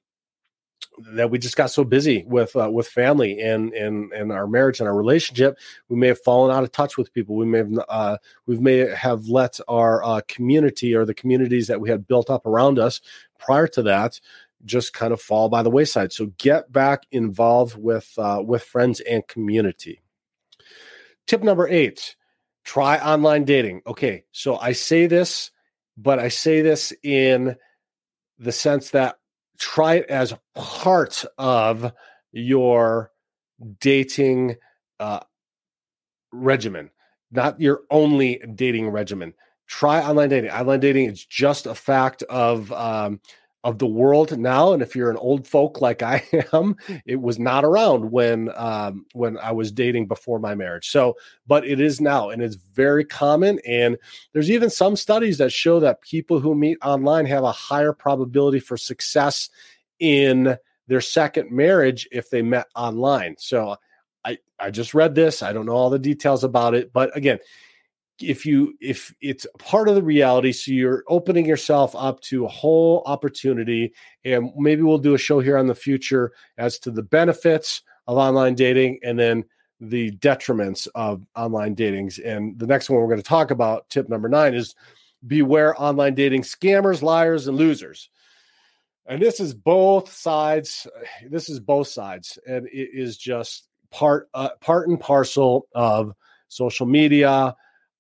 that 1.15 1.31
we 1.31 1.39
just 1.39 1.57
got 1.57 1.71
so 1.71 1.85
busy 1.85 2.25
with 2.27 2.55
uh, 2.57 2.71
with 2.71 2.89
family 2.89 3.41
and 3.41 3.73
and 3.73 4.13
and 4.13 4.33
our 4.33 4.47
marriage 4.47 4.81
and 4.81 4.89
our 4.89 4.97
relationship 4.97 5.57
we 5.89 5.97
may 5.97 6.09
have 6.09 6.21
fallen 6.21 6.55
out 6.55 6.65
of 6.65 6.73
touch 6.73 6.97
with 6.97 7.13
people. 7.15 7.37
We 7.37 7.47
may 7.47 7.59
have 7.59 7.73
uh, 7.89 8.19
we 8.47 8.59
may 8.59 8.79
have 8.95 9.27
let 9.27 9.59
our 9.69 10.05
uh, 10.05 10.21
community 10.29 10.95
or 10.95 11.05
the 11.05 11.15
communities 11.15 11.69
that 11.69 11.81
we 11.81 11.89
had 11.89 12.07
built 12.07 12.31
up 12.31 12.47
around 12.47 12.79
us 12.79 13.01
prior 13.39 13.67
to 13.69 13.83
that 13.83 14.21
just 14.65 14.93
kind 14.93 15.13
of 15.13 15.21
fall 15.21 15.49
by 15.49 15.63
the 15.63 15.71
wayside. 15.71 16.13
So 16.13 16.27
get 16.39 16.71
back 16.71 17.03
involved 17.11 17.77
with 17.77 18.13
uh, 18.19 18.43
with 18.45 18.63
friends 18.63 19.01
and 19.01 19.27
community. 19.29 20.03
Tip 21.27 21.43
number 21.43 21.69
eight 21.69 22.17
try 22.65 22.99
online 22.99 23.45
dating. 23.45 23.83
Okay, 23.87 24.25
so 24.33 24.57
I 24.57 24.73
say 24.73 25.07
this, 25.07 25.51
but 25.97 26.19
I 26.19 26.29
say 26.29 26.63
this 26.63 26.93
in 27.03 27.57
the 28.39 28.53
sense 28.53 28.91
that 28.91 29.19
try 29.59 29.95
it 29.97 30.07
as 30.11 30.35
part 30.55 31.25
of 31.39 31.93
your 32.33 33.11
dating 33.81 34.57
uh, 34.99 35.21
regimen, 36.33 36.91
not 37.31 37.61
your 37.61 37.83
only 37.91 38.39
dating 38.55 38.89
regimen. 38.89 39.35
Try 39.67 40.03
online 40.03 40.29
dating. 40.29 40.51
Online 40.51 40.81
dating 40.81 41.07
is 41.07 41.25
just 41.25 41.67
a 41.67 41.75
fact 41.75 42.23
of 42.25 42.73
um, 42.73 43.21
of 43.65 43.79
the 43.79 43.87
world 43.87 44.37
now 44.39 44.73
and 44.73 44.83
if 44.83 44.97
you're 44.97 45.11
an 45.11 45.17
old 45.17 45.47
folk 45.47 45.81
like 45.81 46.03
i 46.03 46.23
am 46.53 46.75
it 47.07 47.21
was 47.21 47.39
not 47.39 47.65
around 47.65 48.11
when 48.11 48.51
um, 48.57 49.07
when 49.13 49.39
i 49.39 49.53
was 49.53 49.71
dating 49.71 50.07
before 50.07 50.39
my 50.39 50.55
marriage. 50.55 50.91
So 50.91 51.17
but 51.47 51.67
it 51.67 51.81
is 51.81 52.01
now 52.01 52.31
and 52.31 52.43
it's 52.43 52.57
very 52.57 53.05
common 53.05 53.61
and 53.67 53.97
there's 54.33 54.51
even 54.51 54.71
some 54.71 54.97
studies 54.97 55.39
that 55.39 55.53
show 55.53 55.81
that 55.81 56.01
people 56.01 56.41
who 56.41 56.55
meet 56.55 56.79
online 56.83 57.27
have 57.27 57.45
a 57.45 57.53
higher 57.53 57.93
probability 57.93 58.59
for 58.59 58.77
success 58.77 59.49
in 60.01 60.57
their 60.89 61.01
second 61.01 61.51
marriage 61.51 62.09
if 62.11 62.31
they 62.31 62.43
met 62.43 62.67
online. 62.75 63.37
So 63.39 63.77
i 64.25 64.39
i 64.59 64.71
just 64.71 64.95
read 64.95 65.15
this 65.15 65.43
i 65.43 65.53
don't 65.53 65.67
know 65.67 65.73
all 65.73 65.91
the 65.91 65.99
details 65.99 66.45
about 66.45 66.75
it 66.75 66.93
but 66.93 67.17
again 67.17 67.39
if 68.21 68.47
you 68.47 68.75
if 68.81 69.15
it's 69.21 69.47
part 69.59 69.89
of 69.89 69.95
the 69.95 70.03
reality 70.03 70.53
so 70.53 70.71
you're 70.71 71.03
opening 71.09 71.47
yourself 71.47 71.95
up 71.97 72.21
to 72.21 72.45
a 72.45 72.49
whole 72.49 73.03
opportunity 73.07 73.93
and 74.25 74.51
maybe 74.57 74.83
we'll 74.83 74.99
do 74.99 75.15
a 75.15 75.19
show 75.19 75.41
here 75.41 75.57
on 75.57 75.67
the 75.67 75.75
future 75.75 76.33
as 76.59 76.79
to 76.79 76.91
the 76.91 77.03
benefits 77.03 77.83
of 78.07 78.19
online 78.19 78.55
dating 78.55 78.99
and 79.03 79.19
then 79.19 79.45
the 79.83 80.13
detriments 80.13 80.87
of 80.95 81.27
online 81.37 81.75
datings. 81.75 82.25
And 82.25 82.59
the 82.59 82.67
next 82.67 82.89
one 82.89 83.01
we're 83.01 83.09
going 83.09 83.17
to 83.19 83.23
talk 83.23 83.51
about, 83.51 83.89
tip 83.91 84.09
number 84.09 84.29
nine, 84.29 84.55
is 84.55 84.75
beware 85.27 85.81
online 85.81 86.15
dating 86.15 86.43
scammers, 86.43 87.03
liars, 87.03 87.49
and 87.49 87.57
losers. 87.57 88.09
And 89.07 89.21
this 89.21 89.41
is 89.41 89.53
both 89.53 90.11
sides. 90.13 90.87
This 91.29 91.49
is 91.49 91.59
both 91.59 91.89
sides, 91.89 92.39
and 92.47 92.67
it 92.69 92.91
is 92.93 93.17
just 93.17 93.69
part 93.91 94.29
uh, 94.33 94.51
part 94.61 94.89
and 94.89 95.01
parcel 95.01 95.67
of 95.75 96.15
social 96.47 96.87
media, 96.87 97.57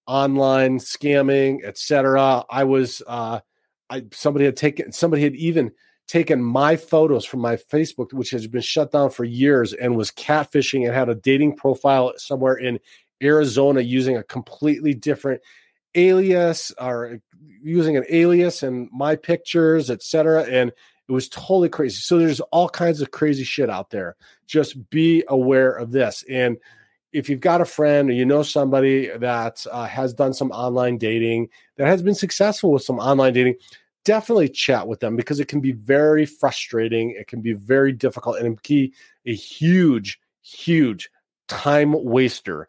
online 0.06 0.78
scamming, 0.78 1.64
etc. 1.64 2.44
I 2.50 2.64
was 2.64 3.02
uh, 3.06 3.40
I 3.90 4.04
somebody 4.12 4.44
had 4.44 4.56
taken 4.56 4.92
somebody 4.92 5.22
had 5.22 5.34
even 5.36 5.72
taken 6.08 6.42
my 6.42 6.76
photos 6.76 7.24
from 7.24 7.40
my 7.40 7.56
Facebook, 7.56 8.12
which 8.12 8.30
has 8.30 8.46
been 8.46 8.60
shut 8.60 8.92
down 8.92 9.10
for 9.10 9.24
years, 9.24 9.72
and 9.72 9.96
was 9.96 10.10
catfishing 10.10 10.84
and 10.84 10.94
had 10.94 11.08
a 11.08 11.14
dating 11.14 11.56
profile 11.56 12.12
somewhere 12.16 12.54
in 12.54 12.78
Arizona 13.22 13.80
using 13.80 14.16
a 14.16 14.22
completely 14.22 14.94
different 14.94 15.40
alias 15.94 16.72
or 16.80 17.18
using 17.62 17.96
an 17.96 18.04
alias 18.08 18.62
and 18.62 18.88
my 18.92 19.16
pictures, 19.16 19.90
etc. 19.90 20.44
And 20.44 20.72
it 21.08 21.12
was 21.12 21.28
totally 21.28 21.68
crazy. 21.68 21.96
So 21.96 22.18
there's 22.18 22.40
all 22.40 22.68
kinds 22.68 23.00
of 23.00 23.10
crazy 23.10 23.44
shit 23.44 23.70
out 23.70 23.90
there. 23.90 24.16
Just 24.46 24.90
be 24.90 25.24
aware 25.28 25.70
of 25.70 25.92
this. 25.92 26.24
And 26.28 26.56
if 27.12 27.28
you've 27.28 27.40
got 27.40 27.60
a 27.60 27.66
friend 27.66 28.10
or 28.10 28.12
you 28.12 28.24
know 28.24 28.42
somebody 28.42 29.08
that 29.18 29.64
uh, 29.70 29.86
has 29.86 30.14
done 30.14 30.32
some 30.32 30.50
online 30.50 30.98
dating 30.98 31.48
that 31.76 31.86
has 31.86 32.02
been 32.02 32.14
successful 32.14 32.72
with 32.72 32.82
some 32.82 32.98
online 32.98 33.32
dating, 33.32 33.54
definitely 34.04 34.48
chat 34.48 34.88
with 34.88 35.00
them 35.00 35.16
because 35.16 35.38
it 35.38 35.48
can 35.48 35.60
be 35.60 35.72
very 35.72 36.26
frustrating. 36.26 37.10
It 37.10 37.28
can 37.28 37.40
be 37.40 37.52
very 37.52 37.92
difficult 37.92 38.38
and 38.38 38.60
be 38.62 38.92
a 39.26 39.34
huge, 39.34 40.18
huge 40.42 41.10
time 41.48 41.92
waster 41.92 42.66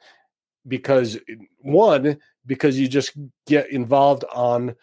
because 0.67 1.17
one, 1.59 2.17
because 2.45 2.77
you 2.77 2.87
just 2.87 3.13
get 3.47 3.69
involved 3.71 4.25
on 4.33 4.75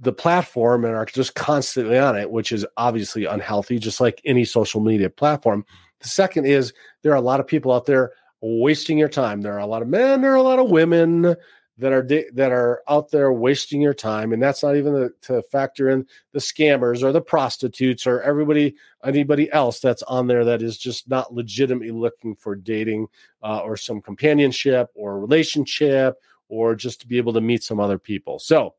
the 0.00 0.12
platform 0.12 0.84
and 0.84 0.94
are 0.94 1.04
just 1.04 1.34
constantly 1.34 1.98
on 1.98 2.16
it, 2.16 2.30
which 2.30 2.52
is 2.52 2.66
obviously 2.76 3.24
unhealthy, 3.24 3.78
just 3.78 4.00
like 4.00 4.20
any 4.24 4.44
social 4.44 4.80
media 4.80 5.08
platform. 5.08 5.64
The 6.00 6.08
second 6.08 6.46
is 6.46 6.72
there 7.02 7.12
are 7.12 7.16
a 7.16 7.20
lot 7.20 7.40
of 7.40 7.46
people 7.46 7.72
out 7.72 7.86
there 7.86 8.12
wasting 8.44 8.98
your 8.98 9.08
time. 9.08 9.40
There 9.40 9.54
are 9.54 9.60
a 9.60 9.66
lot 9.66 9.82
of 9.82 9.88
men, 9.88 10.20
there 10.20 10.32
are 10.32 10.36
a 10.36 10.42
lot 10.42 10.58
of 10.58 10.70
women 10.70 11.34
that 11.76 11.92
are 11.92 12.02
that 12.02 12.52
are 12.52 12.82
out 12.88 13.10
there 13.10 13.32
wasting 13.32 13.80
your 13.80 13.94
time, 13.94 14.32
and 14.32 14.42
that's 14.42 14.62
not 14.62 14.76
even 14.76 14.92
the, 14.92 15.12
to 15.22 15.42
factor 15.42 15.88
in 15.88 16.06
the 16.32 16.38
scammers 16.38 17.02
or 17.02 17.10
the 17.10 17.20
prostitutes 17.20 18.06
or 18.06 18.20
everybody 18.20 18.76
anybody 19.02 19.50
else 19.50 19.80
that's 19.80 20.02
on 20.04 20.26
there 20.26 20.44
that 20.44 20.62
is 20.62 20.78
just 20.78 21.08
not 21.08 21.34
legitimately 21.34 21.90
looking 21.90 22.36
for 22.36 22.54
dating 22.54 23.08
uh, 23.42 23.58
or 23.60 23.76
some 23.76 24.00
companionship 24.00 24.90
or 24.94 25.18
relationship 25.18 26.16
or 26.48 26.74
just 26.76 27.00
to 27.00 27.08
be 27.08 27.16
able 27.16 27.32
to 27.32 27.40
meet 27.40 27.62
some 27.62 27.80
other 27.80 27.98
people. 27.98 28.38
So 28.38 28.74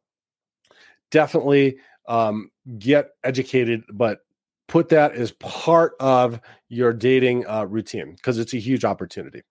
definitely 1.12 1.78
um, 2.08 2.52
get 2.78 3.10
educated, 3.24 3.84
but 3.92 4.20
put 4.68 4.90
that 4.90 5.14
as 5.14 5.32
part 5.34 5.94
of 6.00 6.40
your 6.70 6.94
dating 6.94 7.46
uh, 7.48 7.66
routine 7.66 8.14
because 8.14 8.38
it's 8.38 8.54
a 8.54 8.60
huge 8.60 8.86
opportunity. 8.86 9.42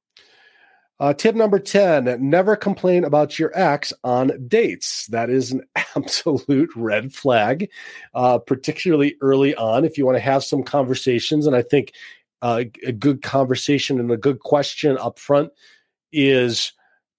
Uh, 1.00 1.12
tip 1.12 1.34
number 1.34 1.58
10 1.58 2.16
never 2.20 2.54
complain 2.54 3.04
about 3.04 3.38
your 3.38 3.50
ex 3.54 3.92
on 4.04 4.30
dates. 4.46 5.06
That 5.08 5.28
is 5.28 5.50
an 5.50 5.62
absolute 5.96 6.70
red 6.76 7.12
flag, 7.12 7.68
uh, 8.14 8.38
particularly 8.38 9.16
early 9.20 9.54
on. 9.56 9.84
If 9.84 9.98
you 9.98 10.06
want 10.06 10.16
to 10.16 10.22
have 10.22 10.44
some 10.44 10.62
conversations, 10.62 11.46
and 11.46 11.56
I 11.56 11.62
think 11.62 11.92
uh, 12.42 12.64
a 12.84 12.92
good 12.92 13.22
conversation 13.22 13.98
and 13.98 14.10
a 14.10 14.16
good 14.16 14.40
question 14.40 14.96
up 14.98 15.18
front 15.18 15.50
is 16.12 16.72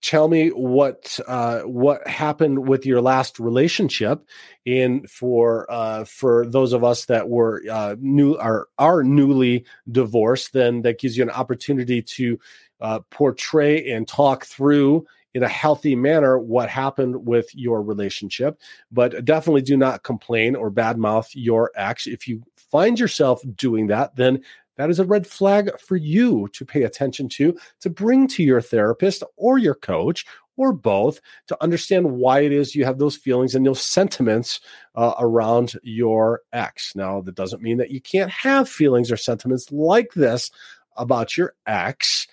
tell 0.06 0.28
me 0.28 0.50
what 0.50 1.20
uh, 1.28 1.62
what 1.62 2.08
happened 2.08 2.68
with 2.68 2.86
your 2.86 3.02
last 3.02 3.40
relationship 3.40 4.24
and 4.68 5.10
for 5.10 5.66
uh, 5.72 6.04
for 6.06 6.46
those 6.46 6.74
of 6.74 6.84
us 6.84 7.06
that 7.06 7.28
were 7.28 7.64
uh, 7.72 7.96
new 8.00 8.36
are 8.36 8.68
are 8.78 9.04
newly 9.04 9.66
divorced 9.92 10.54
then 10.54 10.84
that 10.84 11.00
gives 11.00 11.18
you 11.18 11.24
an 11.24 11.32
opportunity 11.32 12.04
to 12.04 12.40
uh, 12.82 13.00
portray 13.10 13.92
and 13.92 14.08
talk 14.08 14.46
through 14.46 15.06
in 15.34 15.44
a 15.44 15.48
healthy 15.48 15.96
manner 15.96 16.38
what 16.38 16.70
happened 16.70 17.26
with 17.26 17.54
your 17.54 17.82
relationship 17.82 18.60
but 18.92 19.26
definitely 19.26 19.62
do 19.62 19.78
not 19.78 20.04
complain 20.04 20.56
or 20.56 20.72
badmouth 20.72 21.30
your 21.34 21.72
ex 21.76 22.08
if 22.08 22.28
you 22.28 22.42
find 22.56 23.00
yourself 23.00 23.42
doing 23.56 23.88
that 23.88 24.16
then 24.16 24.42
that 24.78 24.90
is 24.90 25.00
a 25.00 25.06
red 25.06 25.26
flag 25.26 25.72
for 25.80 25.96
you 25.96 26.50
to 26.54 26.66
pay 26.66 26.84
attention 26.84 27.30
to, 27.30 27.58
to 27.82 27.90
bring 27.90 28.28
to 28.28 28.44
your 28.44 28.62
therapist 28.62 29.24
or 29.38 29.58
your 29.58 29.76
coach 29.76 30.26
or 30.58 30.72
both 30.72 31.20
to 31.48 31.62
understand 31.62 32.12
why 32.12 32.42
it 32.42 32.52
is 32.52 32.76
you 32.76 32.86
have 32.86 32.98
those 32.98 33.16
feelings 33.16 33.56
and 33.56 33.66
those 33.66 33.82
sentiments 33.82 34.62
uh, 34.96 35.14
around 35.20 35.74
your 35.84 36.42
ex. 36.54 36.96
Now, 36.96 37.22
that 37.22 37.36
doesn't 37.36 37.62
mean 37.62 37.78
that 37.78 37.92
you 37.92 38.00
can't 38.00 38.32
have 38.32 38.70
feelings 38.70 39.12
or 39.12 39.18
sentiments 39.18 39.72
like 39.72 40.14
this 40.14 40.52
about 40.96 41.36
your 41.36 41.56
ex. 41.68 42.28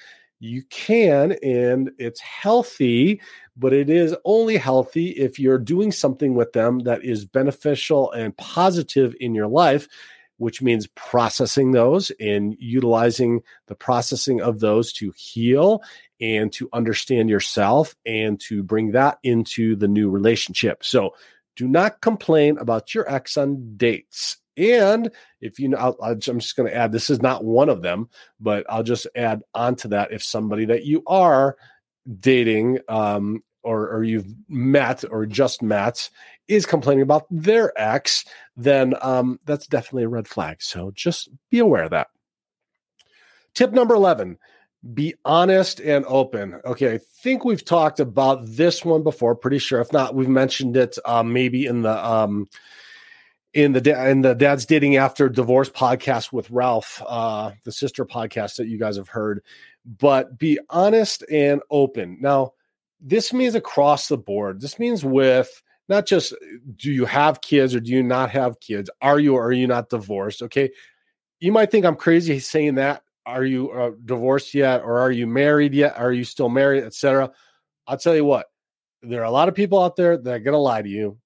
You 0.45 0.65
can, 0.71 1.37
and 1.41 1.93
it's 1.99 2.21
healthy, 2.21 3.21
but 3.57 3.73
it 3.73 3.89
is 3.89 4.17
only 4.25 4.57
healthy 4.57 5.11
if 5.11 5.39
you're 5.39 5.57
doing 5.57 5.93
something 5.93 6.35
with 6.35 6.53
them 6.53 6.81
that 6.81 7.05
is 7.05 7.25
beneficial 7.25 8.11
and 8.11 8.37
positive 8.37 9.15
in 9.21 9.37
your 9.37 9.47
life 9.47 9.87
which 10.43 10.61
means 10.61 10.89
processing 10.97 11.71
those 11.71 12.11
and 12.19 12.57
utilizing 12.59 13.41
the 13.69 13.77
processing 13.77 14.41
of 14.41 14.59
those 14.59 14.93
to 14.93 15.13
heal 15.17 15.81
and 16.21 16.53
to 16.53 16.69
understand 16.73 17.31
yourself 17.31 17.95
and 18.05 18.41
to 18.41 18.61
bring 18.65 18.91
that 18.91 19.19
into 19.23 19.77
the 19.77 19.87
new 19.87 20.11
relationship. 20.11 20.83
So 20.83 21.15
do 21.55 21.69
not 21.69 22.01
complain 22.01 22.59
about 22.59 22.93
your 22.93 23.09
ex 23.09 23.37
on 23.37 23.77
dates. 23.77 24.39
And 24.57 25.11
if 25.41 25.59
you 25.59 25.69
know, 25.69 25.97
i 26.03 26.11
am 26.11 26.19
just 26.19 26.57
going 26.57 26.71
to 26.71 26.77
add 26.77 26.93
this 26.93 27.11
is 27.11 27.23
not 27.23 27.45
one 27.45 27.69
of 27.69 27.83
them, 27.83 28.09
but 28.41 28.67
I'll 28.69 28.83
just 28.83 29.07
add 29.15 29.43
onto 29.55 29.89
that 29.89 30.13
if 30.13 30.23
somebody 30.23 30.67
that 30.67 30.85
you 30.85 31.03
are 31.07 31.57
dating 32.21 32.79
um, 32.89 33.43
or, 33.63 33.89
or 33.89 34.05
you've 34.05 34.27
met 34.49 35.05
or 35.11 35.27
just 35.27 35.63
met 35.63 36.11
is 36.49 36.67
complaining 36.67 37.03
about 37.03 37.27
their 37.31 37.73
ex, 37.81 38.25
then 38.57 38.95
um, 39.01 39.39
that's 39.47 39.67
definitely 39.67 40.05
a 40.05 40.09
red 40.09 40.29
flag. 40.29 40.63
So 40.63 40.91
just 40.95 41.29
be 41.51 41.61
aware 41.61 41.85
of 41.85 41.91
that. 41.91 42.09
Tip 43.55 43.73
number 43.73 43.95
11 43.95 44.39
be 44.95 45.15
honest 45.25 45.81
and 45.81 46.05
open. 46.07 46.61
Okay, 46.65 46.95
I 46.95 46.99
think 46.99 47.45
we've 47.45 47.65
talked 47.65 48.01
about 48.01 48.41
this 48.45 48.85
one 48.85 49.03
before, 49.03 49.37
pretty 49.37 49.59
sure. 49.59 49.81
If 49.81 49.93
not, 49.93 50.15
we've 50.15 50.29
mentioned 50.29 50.77
it 50.77 50.99
um, 51.05 51.33
maybe 51.33 51.67
in 51.67 51.83
the 51.83 52.05
um, 52.05 52.49
in 53.55 53.73
the 53.73 54.09
in 54.11 54.23
the 54.23 54.35
dad's 54.35 54.67
dating 54.67 54.97
after 54.97 55.29
divorce 55.29 55.69
podcast 55.69 56.33
with 56.33 56.51
Ralph, 56.51 57.03
uh, 57.07 57.53
the 57.65 57.73
sister 57.73 58.05
podcast 58.05 58.57
that 58.57 58.69
you 58.69 58.79
guys 58.79 58.97
have 58.97 59.09
heard. 59.09 59.43
But 59.85 60.39
be 60.39 60.59
honest 60.71 61.25
and 61.31 61.61
open. 61.71 62.19
Now, 62.21 62.53
this 63.01 63.33
means 63.33 63.55
across 63.55 64.09
the 64.09 64.17
board. 64.17 64.61
This 64.61 64.79
means 64.79 65.05
with 65.05 65.63
not 65.89 66.07
just 66.07 66.35
do 66.77 66.91
you 66.91 67.05
have 67.05 67.41
kids 67.41 67.75
or 67.75 67.81
do 67.81 67.91
you 67.91 68.03
not 68.03 68.31
have 68.31 68.61
kids? 68.61 68.89
Are 69.01 69.19
you 69.19 69.35
or 69.35 69.47
are 69.47 69.53
you 69.53 69.67
not 69.67 69.91
divorced? 69.91 70.43
Okay. 70.43 70.71
You 71.41 71.53
might 71.53 71.71
think 71.71 71.85
I'm 71.85 71.97
crazy 71.97 72.39
saying 72.39 72.77
that. 72.77 73.03
Are 73.27 73.45
you 73.45 73.71
uh, 73.71 73.91
divorced 74.05 74.55
yet 74.55 74.83
or 74.83 74.99
are 75.01 75.11
you 75.11 75.27
married 75.27 75.75
yet? 75.75 75.99
Are 75.99 76.13
you 76.13 76.25
still 76.25 76.49
married, 76.49 76.85
etc.? 76.85 77.31
I'll 77.87 77.99
tell 77.99 78.15
you 78.15 78.25
what, 78.25 78.47
there 79.03 79.21
are 79.21 79.25
a 79.25 79.31
lot 79.31 79.49
of 79.49 79.55
people 79.55 79.83
out 79.83 79.97
there 79.97 80.17
that 80.17 80.35
are 80.35 80.41
to 80.41 80.59
lie 80.59 80.83
to 80.83 80.89
you. 80.89 81.19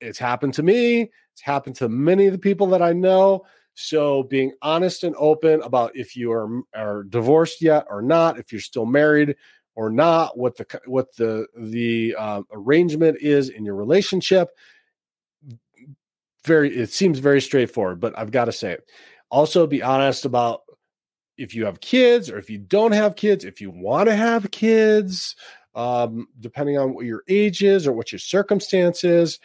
It's 0.00 0.18
happened 0.18 0.54
to 0.54 0.62
me. 0.62 1.10
It's 1.38 1.44
happened 1.44 1.76
to 1.76 1.88
many 1.88 2.26
of 2.26 2.32
the 2.32 2.38
people 2.38 2.66
that 2.66 2.82
I 2.82 2.92
know. 2.92 3.46
So 3.74 4.24
being 4.24 4.52
honest 4.60 5.04
and 5.04 5.14
open 5.16 5.62
about 5.62 5.92
if 5.94 6.16
you 6.16 6.32
are, 6.32 6.62
are 6.74 7.04
divorced 7.04 7.62
yet 7.62 7.86
or 7.88 8.02
not, 8.02 8.36
if 8.36 8.50
you're 8.50 8.60
still 8.60 8.86
married, 8.86 9.36
or 9.76 9.88
not, 9.88 10.36
what 10.36 10.56
the 10.56 10.66
what 10.86 11.14
the 11.14 11.46
the 11.56 12.12
uh, 12.18 12.42
arrangement 12.50 13.18
is 13.20 13.50
in 13.50 13.64
your 13.64 13.76
relationship. 13.76 14.48
Very, 16.44 16.76
it 16.76 16.90
seems 16.90 17.20
very 17.20 17.40
straightforward, 17.40 18.00
but 18.00 18.18
I've 18.18 18.32
got 18.32 18.46
to 18.46 18.52
say 18.52 18.72
it. 18.72 18.90
Also, 19.30 19.64
be 19.68 19.80
honest 19.80 20.24
about 20.24 20.62
if 21.36 21.54
you 21.54 21.64
have 21.66 21.80
kids 21.80 22.28
or 22.28 22.38
if 22.38 22.50
you 22.50 22.58
don't 22.58 22.90
have 22.90 23.14
kids, 23.14 23.44
if 23.44 23.60
you 23.60 23.70
want 23.70 24.08
to 24.08 24.16
have 24.16 24.50
kids, 24.50 25.36
um, 25.76 26.26
depending 26.40 26.76
on 26.76 26.92
what 26.92 27.04
your 27.06 27.22
age 27.28 27.62
is 27.62 27.86
or 27.86 27.92
what 27.92 28.10
your 28.10 28.18
circumstances. 28.18 29.38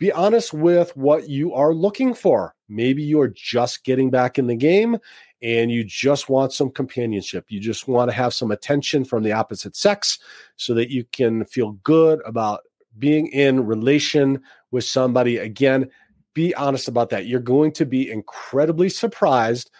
Be 0.00 0.10
honest 0.10 0.54
with 0.54 0.96
what 0.96 1.28
you 1.28 1.52
are 1.52 1.74
looking 1.74 2.14
for. 2.14 2.54
Maybe 2.70 3.02
you 3.02 3.20
are 3.20 3.28
just 3.28 3.84
getting 3.84 4.08
back 4.08 4.38
in 4.38 4.46
the 4.46 4.56
game 4.56 4.96
and 5.42 5.70
you 5.70 5.84
just 5.84 6.30
want 6.30 6.54
some 6.54 6.70
companionship. 6.70 7.44
You 7.48 7.60
just 7.60 7.86
want 7.86 8.10
to 8.10 8.16
have 8.16 8.32
some 8.32 8.50
attention 8.50 9.04
from 9.04 9.22
the 9.22 9.32
opposite 9.32 9.76
sex 9.76 10.18
so 10.56 10.72
that 10.72 10.90
you 10.90 11.04
can 11.12 11.44
feel 11.44 11.72
good 11.84 12.20
about 12.24 12.60
being 12.98 13.26
in 13.26 13.66
relation 13.66 14.40
with 14.70 14.84
somebody. 14.84 15.36
Again, 15.36 15.90
be 16.32 16.54
honest 16.54 16.88
about 16.88 17.10
that. 17.10 17.26
You're 17.26 17.40
going 17.40 17.72
to 17.72 17.84
be 17.84 18.10
incredibly 18.10 18.88
surprised 18.88 19.70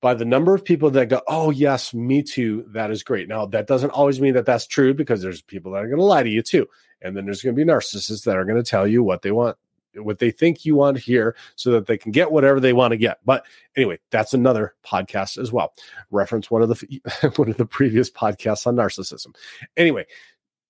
by 0.00 0.14
the 0.14 0.24
number 0.24 0.54
of 0.54 0.64
people 0.64 0.90
that 0.90 1.08
go, 1.08 1.22
"Oh 1.26 1.50
yes, 1.50 1.92
me 1.92 2.22
too." 2.22 2.66
That 2.68 2.92
is 2.92 3.02
great. 3.02 3.28
Now 3.28 3.46
that 3.46 3.66
doesn't 3.66 3.90
always 3.90 4.20
mean 4.20 4.34
that 4.34 4.46
that's 4.46 4.66
true 4.68 4.94
because 4.94 5.22
there's 5.22 5.42
people 5.42 5.72
that 5.72 5.82
are 5.82 5.88
going 5.88 5.98
to 5.98 6.04
lie 6.04 6.22
to 6.22 6.30
you 6.30 6.42
too, 6.42 6.68
and 7.02 7.16
then 7.16 7.24
there's 7.24 7.42
going 7.42 7.54
to 7.54 7.64
be 7.64 7.70
narcissists 7.70 8.24
that 8.24 8.36
are 8.36 8.44
going 8.44 8.62
to 8.62 8.68
tell 8.68 8.86
you 8.86 9.02
what 9.02 9.22
they 9.22 9.30
want, 9.30 9.56
what 9.94 10.18
they 10.18 10.30
think 10.30 10.64
you 10.64 10.74
want 10.74 10.96
to 10.96 11.02
hear, 11.02 11.36
so 11.54 11.70
that 11.72 11.86
they 11.86 11.98
can 11.98 12.12
get 12.12 12.32
whatever 12.32 12.60
they 12.60 12.72
want 12.72 12.92
to 12.92 12.96
get. 12.96 13.18
But 13.24 13.44
anyway, 13.76 13.98
that's 14.10 14.34
another 14.34 14.74
podcast 14.84 15.38
as 15.38 15.52
well. 15.52 15.72
Reference 16.10 16.50
one 16.50 16.62
of 16.62 16.68
the 16.68 17.00
one 17.36 17.48
of 17.48 17.56
the 17.56 17.66
previous 17.66 18.10
podcasts 18.10 18.66
on 18.66 18.76
narcissism. 18.76 19.34
Anyway, 19.76 20.06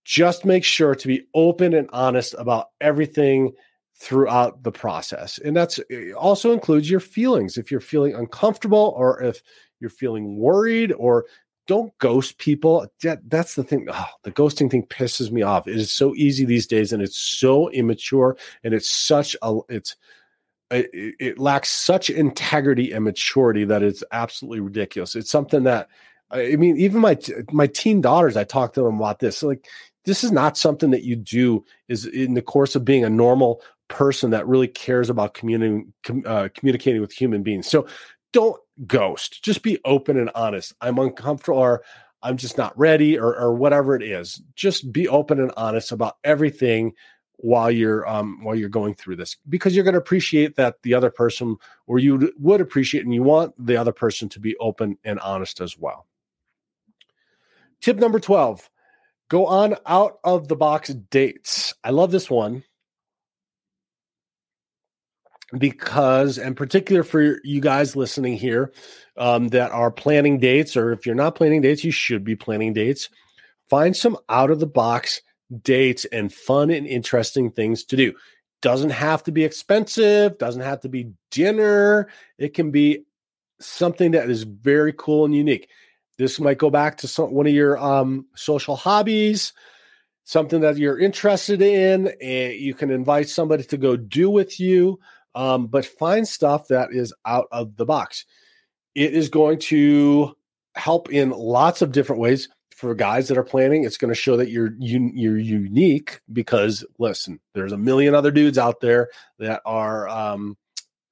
just 0.04 0.44
make 0.44 0.64
sure 0.64 0.94
to 0.94 1.08
be 1.08 1.26
open 1.34 1.74
and 1.74 1.90
honest 1.92 2.34
about 2.38 2.68
everything 2.80 3.52
throughout 3.98 4.62
the 4.62 4.72
process. 4.72 5.38
And 5.38 5.56
that's 5.56 5.80
eh, 5.90 6.12
also 6.12 6.52
includes 6.52 6.90
your 6.90 7.00
feelings. 7.00 7.56
If 7.56 7.70
you're 7.70 7.80
feeling 7.80 8.14
uncomfortable 8.14 8.94
or 8.96 9.22
if 9.22 9.42
you're 9.80 9.90
feeling 9.90 10.36
worried 10.36 10.92
or 10.92 11.24
don't 11.66 11.96
ghost 11.98 12.38
people. 12.38 12.86
That, 13.02 13.28
that's 13.28 13.54
the 13.54 13.64
thing. 13.64 13.88
Oh, 13.90 14.06
the 14.22 14.32
ghosting 14.32 14.70
thing 14.70 14.86
pisses 14.86 15.30
me 15.30 15.42
off. 15.42 15.66
It 15.66 15.76
is 15.76 15.92
so 15.92 16.14
easy 16.14 16.44
these 16.44 16.66
days 16.66 16.92
and 16.92 17.02
it's 17.02 17.18
so 17.18 17.70
immature 17.70 18.36
and 18.64 18.74
it's 18.74 18.90
such 18.90 19.36
a 19.42 19.58
it's 19.68 19.96
it, 20.70 21.14
it 21.20 21.38
lacks 21.38 21.70
such 21.70 22.10
integrity 22.10 22.92
and 22.92 23.04
maturity 23.04 23.64
that 23.64 23.82
it's 23.82 24.02
absolutely 24.12 24.60
ridiculous. 24.60 25.14
It's 25.14 25.30
something 25.30 25.64
that 25.64 25.88
I 26.30 26.56
mean, 26.56 26.76
even 26.76 27.00
my 27.00 27.16
my 27.52 27.66
teen 27.68 28.00
daughters, 28.00 28.36
I 28.36 28.44
talk 28.44 28.72
to 28.74 28.82
them 28.82 28.96
about 28.96 29.20
this. 29.20 29.42
Like, 29.42 29.68
this 30.04 30.24
is 30.24 30.32
not 30.32 30.56
something 30.56 30.90
that 30.90 31.04
you 31.04 31.16
do 31.16 31.64
is 31.88 32.06
in 32.06 32.34
the 32.34 32.42
course 32.42 32.74
of 32.74 32.84
being 32.84 33.04
a 33.04 33.10
normal 33.10 33.62
person 33.88 34.30
that 34.30 34.46
really 34.46 34.66
cares 34.66 35.08
about 35.08 35.34
communicating 35.34 35.92
uh, 36.26 36.48
communicating 36.54 37.00
with 37.00 37.12
human 37.12 37.42
beings. 37.42 37.68
So 37.68 37.86
don't 38.32 38.60
ghost. 38.86 39.42
Just 39.42 39.62
be 39.62 39.78
open 39.84 40.18
and 40.18 40.30
honest. 40.34 40.74
I'm 40.80 40.98
uncomfortable 40.98 41.58
or 41.58 41.82
I'm 42.22 42.36
just 42.36 42.58
not 42.58 42.76
ready 42.78 43.18
or, 43.18 43.36
or 43.36 43.54
whatever 43.54 43.94
it 43.94 44.02
is. 44.02 44.42
Just 44.54 44.92
be 44.92 45.08
open 45.08 45.40
and 45.40 45.52
honest 45.56 45.92
about 45.92 46.16
everything 46.24 46.92
while 47.38 47.70
you're 47.70 48.08
um 48.08 48.42
while 48.42 48.54
you're 48.54 48.68
going 48.68 48.94
through 48.94 49.14
this 49.16 49.36
because 49.48 49.74
you're 49.74 49.84
going 49.84 49.92
to 49.92 50.00
appreciate 50.00 50.56
that 50.56 50.76
the 50.82 50.94
other 50.94 51.10
person 51.10 51.56
or 51.86 51.98
you 51.98 52.32
would 52.38 52.62
appreciate 52.62 53.04
and 53.04 53.14
you 53.14 53.22
want 53.22 53.52
the 53.58 53.76
other 53.76 53.92
person 53.92 54.26
to 54.26 54.40
be 54.40 54.56
open 54.56 54.96
and 55.04 55.20
honest 55.20 55.60
as 55.60 55.78
well. 55.78 56.06
Tip 57.80 57.98
number 57.98 58.18
12 58.18 58.70
go 59.28 59.46
on 59.46 59.76
out 59.86 60.18
of 60.24 60.48
the 60.48 60.56
box 60.56 60.88
dates. 60.88 61.74
I 61.84 61.90
love 61.90 62.10
this 62.10 62.30
one 62.30 62.64
because, 65.58 66.38
and 66.38 66.56
particular 66.56 67.02
for 67.02 67.38
you 67.44 67.60
guys 67.60 67.94
listening 67.94 68.36
here 68.36 68.72
um, 69.16 69.48
that 69.48 69.70
are 69.70 69.90
planning 69.90 70.38
dates, 70.38 70.76
or 70.76 70.92
if 70.92 71.06
you're 71.06 71.14
not 71.14 71.36
planning 71.36 71.60
dates, 71.60 71.84
you 71.84 71.92
should 71.92 72.24
be 72.24 72.36
planning 72.36 72.72
dates. 72.72 73.08
Find 73.68 73.96
some 73.96 74.16
out 74.28 74.50
of 74.50 74.60
the 74.60 74.66
box 74.66 75.20
dates 75.62 76.04
and 76.06 76.32
fun 76.32 76.70
and 76.70 76.86
interesting 76.86 77.50
things 77.50 77.84
to 77.84 77.96
do. 77.96 78.12
Doesn't 78.62 78.90
have 78.90 79.22
to 79.24 79.32
be 79.32 79.44
expensive, 79.44 80.38
doesn't 80.38 80.62
have 80.62 80.80
to 80.80 80.88
be 80.88 81.12
dinner. 81.30 82.08
It 82.38 82.54
can 82.54 82.70
be 82.70 83.04
something 83.60 84.12
that 84.12 84.28
is 84.28 84.42
very 84.42 84.92
cool 84.92 85.24
and 85.24 85.34
unique. 85.34 85.68
This 86.18 86.40
might 86.40 86.58
go 86.58 86.70
back 86.70 86.98
to 86.98 87.08
some, 87.08 87.32
one 87.32 87.46
of 87.46 87.52
your 87.52 87.78
um, 87.78 88.26
social 88.34 88.74
hobbies, 88.74 89.52
something 90.24 90.60
that 90.60 90.78
you're 90.78 90.98
interested 90.98 91.62
in. 91.62 92.12
You 92.20 92.74
can 92.74 92.90
invite 92.90 93.28
somebody 93.28 93.62
to 93.64 93.76
go 93.76 93.96
do 93.96 94.30
with 94.30 94.58
you, 94.58 94.98
um, 95.36 95.66
but 95.66 95.84
find 95.84 96.26
stuff 96.26 96.66
that 96.68 96.88
is 96.92 97.12
out 97.24 97.46
of 97.52 97.76
the 97.76 97.84
box. 97.84 98.24
It 98.94 99.12
is 99.12 99.28
going 99.28 99.58
to 99.60 100.34
help 100.74 101.12
in 101.12 101.30
lots 101.30 101.82
of 101.82 101.92
different 101.92 102.20
ways 102.20 102.48
for 102.74 102.94
guys 102.94 103.28
that 103.28 103.38
are 103.38 103.44
planning. 103.44 103.84
It's 103.84 103.98
going 103.98 104.12
to 104.12 104.20
show 104.20 104.38
that 104.38 104.50
you're 104.50 104.72
you, 104.78 105.10
you're 105.14 105.38
unique 105.38 106.20
because 106.32 106.84
listen, 106.98 107.38
there's 107.54 107.72
a 107.72 107.78
million 107.78 108.14
other 108.14 108.30
dudes 108.30 108.56
out 108.56 108.80
there 108.80 109.10
that 109.38 109.60
are 109.66 110.08
um, 110.08 110.56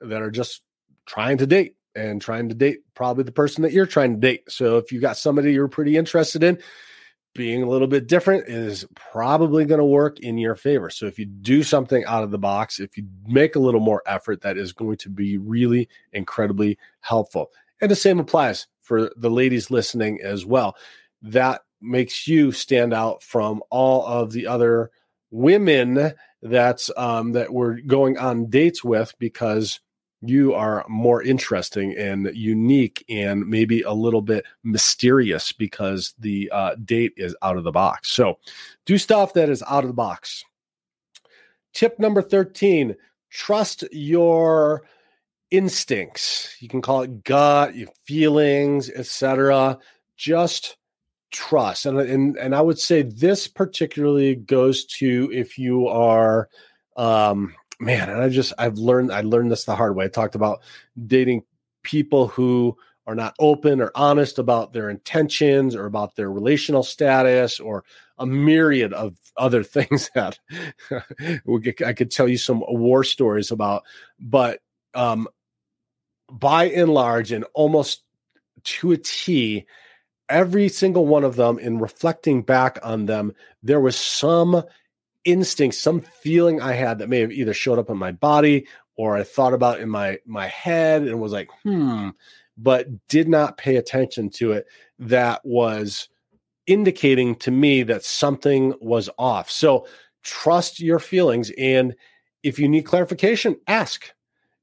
that 0.00 0.22
are 0.22 0.30
just 0.30 0.62
trying 1.06 1.38
to 1.38 1.46
date 1.46 1.76
and 1.94 2.20
trying 2.20 2.48
to 2.48 2.54
date 2.54 2.80
probably 2.94 3.24
the 3.24 3.32
person 3.32 3.62
that 3.62 3.72
you're 3.72 3.86
trying 3.86 4.14
to 4.14 4.20
date. 4.20 4.44
So 4.48 4.78
if 4.78 4.90
you 4.90 5.00
got 5.00 5.18
somebody 5.18 5.52
you're 5.52 5.68
pretty 5.68 5.98
interested 5.98 6.42
in, 6.42 6.58
being 7.34 7.62
a 7.62 7.68
little 7.68 7.88
bit 7.88 8.06
different 8.06 8.48
is 8.48 8.86
probably 8.94 9.64
going 9.64 9.78
to 9.78 9.84
work 9.84 10.20
in 10.20 10.38
your 10.38 10.54
favor. 10.54 10.88
So 10.88 11.06
if 11.06 11.18
you 11.18 11.26
do 11.26 11.62
something 11.62 12.04
out 12.04 12.22
of 12.22 12.30
the 12.30 12.38
box, 12.38 12.80
if 12.80 12.96
you 12.96 13.06
make 13.26 13.56
a 13.56 13.60
little 13.60 13.80
more 13.80 14.02
effort, 14.06 14.40
that 14.42 14.56
is 14.56 14.72
going 14.72 14.96
to 14.98 15.10
be 15.10 15.36
really 15.36 15.88
incredibly 16.12 16.78
helpful. 17.00 17.50
And 17.80 17.90
the 17.90 17.96
same 17.96 18.20
applies 18.20 18.66
for 18.80 19.10
the 19.16 19.30
ladies 19.30 19.70
listening 19.70 20.20
as 20.22 20.46
well. 20.46 20.76
That 21.22 21.62
makes 21.80 22.26
you 22.28 22.52
stand 22.52 22.94
out 22.94 23.22
from 23.22 23.62
all 23.70 24.06
of 24.06 24.32
the 24.32 24.46
other 24.46 24.90
women 25.30 26.12
that's 26.42 26.90
um, 26.96 27.32
that 27.32 27.52
we're 27.52 27.80
going 27.80 28.18
on 28.18 28.48
dates 28.48 28.84
with 28.84 29.12
because 29.18 29.80
you 30.28 30.54
are 30.54 30.84
more 30.88 31.22
interesting 31.22 31.96
and 31.96 32.30
unique 32.34 33.04
and 33.08 33.46
maybe 33.46 33.82
a 33.82 33.92
little 33.92 34.22
bit 34.22 34.44
mysterious 34.62 35.52
because 35.52 36.14
the 36.18 36.50
uh, 36.52 36.74
date 36.84 37.12
is 37.16 37.36
out 37.42 37.56
of 37.56 37.64
the 37.64 37.72
box. 37.72 38.10
So 38.10 38.38
do 38.86 38.98
stuff 38.98 39.34
that 39.34 39.48
is 39.48 39.62
out 39.68 39.84
of 39.84 39.88
the 39.88 39.94
box. 39.94 40.44
Tip 41.72 41.98
number 41.98 42.22
13 42.22 42.96
trust 43.30 43.84
your 43.90 44.84
instincts. 45.50 46.56
You 46.60 46.68
can 46.68 46.80
call 46.80 47.02
it 47.02 47.24
gut, 47.24 47.74
your 47.74 47.88
feelings, 48.04 48.88
etc. 48.90 49.78
Just 50.16 50.76
trust. 51.32 51.84
And, 51.84 51.98
and 51.98 52.36
and 52.36 52.54
I 52.54 52.60
would 52.60 52.78
say 52.78 53.02
this 53.02 53.48
particularly 53.48 54.36
goes 54.36 54.84
to 54.98 55.30
if 55.32 55.58
you 55.58 55.88
are 55.88 56.48
um 56.96 57.54
man, 57.80 58.10
and 58.10 58.20
I 58.22 58.28
just 58.28 58.52
I've 58.58 58.78
learned 58.78 59.12
I 59.12 59.22
learned 59.22 59.50
this 59.50 59.64
the 59.64 59.76
hard 59.76 59.96
way. 59.96 60.06
I 60.06 60.08
talked 60.08 60.34
about 60.34 60.62
dating 61.06 61.42
people 61.82 62.28
who 62.28 62.76
are 63.06 63.14
not 63.14 63.34
open 63.38 63.80
or 63.80 63.92
honest 63.94 64.38
about 64.38 64.72
their 64.72 64.88
intentions 64.88 65.74
or 65.74 65.84
about 65.84 66.16
their 66.16 66.30
relational 66.30 66.82
status 66.82 67.60
or 67.60 67.84
a 68.18 68.26
myriad 68.26 68.92
of 68.92 69.16
other 69.36 69.62
things 69.62 70.10
that 70.14 70.38
I 70.90 71.92
could 71.92 72.10
tell 72.10 72.28
you 72.28 72.38
some 72.38 72.62
war 72.66 73.04
stories 73.04 73.50
about. 73.50 73.82
But 74.18 74.60
um, 74.94 75.28
by 76.30 76.64
and 76.66 76.92
large, 76.92 77.32
and 77.32 77.44
almost 77.54 78.02
to 78.64 78.92
a 78.92 78.96
T, 78.96 79.66
every 80.28 80.68
single 80.68 81.06
one 81.06 81.24
of 81.24 81.36
them, 81.36 81.58
in 81.58 81.78
reflecting 81.78 82.42
back 82.42 82.78
on 82.82 83.06
them, 83.06 83.32
there 83.62 83.80
was 83.80 83.96
some 83.96 84.62
instinct, 85.24 85.76
some 85.76 86.00
feeling 86.00 86.60
I 86.60 86.72
had 86.72 86.98
that 86.98 87.08
may 87.08 87.20
have 87.20 87.32
either 87.32 87.54
showed 87.54 87.78
up 87.78 87.90
in 87.90 87.96
my 87.96 88.12
body 88.12 88.66
or 88.96 89.16
I 89.16 89.22
thought 89.22 89.54
about 89.54 89.80
in 89.80 89.88
my 89.88 90.18
my 90.24 90.46
head 90.46 91.02
and 91.02 91.20
was 91.20 91.32
like, 91.32 91.50
hmm, 91.62 92.10
but 92.56 92.86
did 93.08 93.28
not 93.28 93.56
pay 93.56 93.76
attention 93.76 94.30
to 94.30 94.52
it. 94.52 94.66
That 94.98 95.40
was 95.44 96.08
indicating 96.66 97.34
to 97.36 97.50
me 97.50 97.82
that 97.82 98.04
something 98.04 98.74
was 98.80 99.10
off. 99.18 99.50
So 99.50 99.86
trust 100.22 100.80
your 100.80 100.98
feelings. 100.98 101.50
And 101.58 101.94
if 102.42 102.58
you 102.58 102.68
need 102.68 102.82
clarification, 102.82 103.56
ask. 103.66 104.12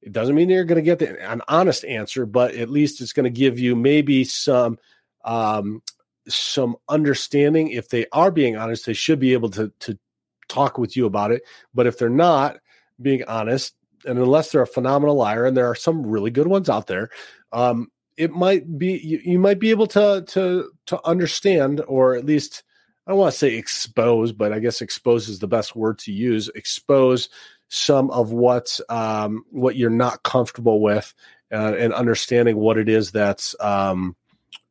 It 0.01 0.11
doesn't 0.13 0.33
mean 0.33 0.49
you're 0.49 0.63
going 0.63 0.77
to 0.77 0.81
get 0.81 0.97
the, 0.97 1.23
an 1.29 1.43
honest 1.47 1.85
answer, 1.85 2.25
but 2.25 2.55
at 2.55 2.69
least 2.69 3.01
it's 3.01 3.13
going 3.13 3.25
to 3.25 3.29
give 3.29 3.59
you 3.59 3.75
maybe 3.75 4.23
some 4.23 4.79
um, 5.23 5.83
some 6.27 6.75
understanding. 6.89 7.69
If 7.69 7.89
they 7.89 8.07
are 8.11 8.31
being 8.31 8.55
honest, 8.55 8.85
they 8.85 8.93
should 8.93 9.19
be 9.19 9.33
able 9.33 9.49
to 9.51 9.71
to 9.81 9.99
talk 10.51 10.77
with 10.77 10.95
you 10.95 11.05
about 11.05 11.31
it. 11.31 11.43
But 11.73 11.87
if 11.87 11.97
they're 11.97 12.09
not 12.09 12.57
being 13.01 13.23
honest, 13.27 13.75
and 14.05 14.17
unless 14.17 14.51
they're 14.51 14.61
a 14.61 14.67
phenomenal 14.67 15.15
liar, 15.15 15.45
and 15.45 15.55
there 15.55 15.67
are 15.67 15.75
some 15.75 16.05
really 16.05 16.31
good 16.31 16.47
ones 16.47 16.69
out 16.69 16.87
there, 16.87 17.09
um, 17.51 17.91
it 18.17 18.31
might 18.31 18.77
be 18.77 18.99
you, 18.99 19.19
you 19.23 19.39
might 19.39 19.59
be 19.59 19.69
able 19.71 19.87
to 19.87 20.23
to 20.27 20.71
to 20.87 21.07
understand, 21.07 21.81
or 21.87 22.15
at 22.15 22.25
least 22.25 22.63
I 23.05 23.11
don't 23.11 23.19
want 23.19 23.31
to 23.31 23.37
say 23.37 23.55
expose, 23.55 24.31
but 24.31 24.53
I 24.53 24.59
guess 24.59 24.81
expose 24.81 25.27
is 25.27 25.39
the 25.39 25.47
best 25.47 25.75
word 25.75 25.97
to 25.99 26.11
use. 26.11 26.49
Expose 26.49 27.29
some 27.69 28.11
of 28.11 28.31
what 28.31 28.79
um, 28.89 29.43
what 29.49 29.75
you're 29.75 29.89
not 29.89 30.23
comfortable 30.23 30.81
with, 30.81 31.13
uh, 31.51 31.73
and 31.77 31.93
understanding 31.93 32.57
what 32.57 32.77
it 32.77 32.89
is 32.89 33.11
that's 33.11 33.55
um, 33.59 34.15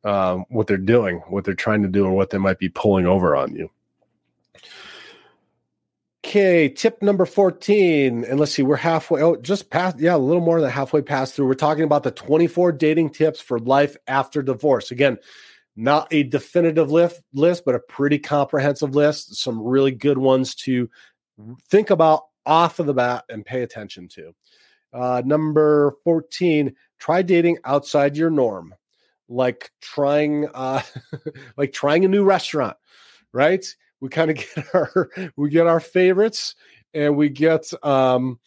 um, 0.03 0.45
what 0.49 0.67
they're 0.67 0.77
doing, 0.77 1.17
what 1.29 1.43
they're 1.43 1.53
trying 1.53 1.81
to 1.81 1.89
do, 1.89 2.05
or 2.05 2.13
what 2.13 2.29
they 2.29 2.37
might 2.37 2.59
be 2.59 2.69
pulling 2.69 3.05
over 3.05 3.35
on 3.35 3.55
you. 3.55 3.69
Okay, 6.23 6.69
tip 6.69 7.01
number 7.01 7.25
14. 7.25 8.25
And 8.25 8.39
let's 8.39 8.53
see, 8.53 8.61
we're 8.61 8.75
halfway, 8.75 9.23
oh, 9.23 9.37
just 9.37 9.71
past, 9.71 9.99
yeah, 9.99 10.15
a 10.15 10.17
little 10.17 10.41
more 10.41 10.61
than 10.61 10.69
halfway 10.69 11.01
past 11.01 11.33
through. 11.33 11.47
We're 11.47 11.55
talking 11.55 11.83
about 11.83 12.03
the 12.03 12.11
24 12.11 12.73
dating 12.73 13.09
tips 13.09 13.41
for 13.41 13.57
life 13.57 13.97
after 14.07 14.43
divorce. 14.43 14.91
Again, 14.91 15.17
not 15.75 16.07
a 16.11 16.21
definitive 16.23 16.91
list, 16.91 17.21
list, 17.33 17.63
but 17.65 17.73
a 17.73 17.79
pretty 17.79 18.19
comprehensive 18.19 18.93
list. 18.93 19.35
Some 19.35 19.63
really 19.63 19.91
good 19.91 20.19
ones 20.19 20.53
to 20.55 20.89
think 21.69 21.89
about 21.89 22.25
off 22.45 22.79
of 22.79 22.85
the 22.85 22.93
bat 22.93 23.23
and 23.29 23.45
pay 23.45 23.63
attention 23.63 24.07
to. 24.09 24.33
Uh, 24.93 25.23
number 25.25 25.95
14, 26.03 26.75
try 26.99 27.23
dating 27.23 27.57
outside 27.65 28.15
your 28.15 28.29
norm, 28.29 28.75
like 29.29 29.71
trying 29.81 30.47
uh 30.53 30.81
like 31.57 31.71
trying 31.71 32.05
a 32.05 32.09
new 32.09 32.23
restaurant, 32.23 32.75
right? 33.31 33.65
We 34.01 34.09
kind 34.09 34.31
of 34.31 34.37
get 34.55 34.65
our 34.73 35.09
we 35.35 35.49
get 35.49 35.67
our 35.67 35.79
favorites 35.79 36.55
and 36.93 37.15
we 37.15 37.29
get 37.29 37.71
um 37.83 38.39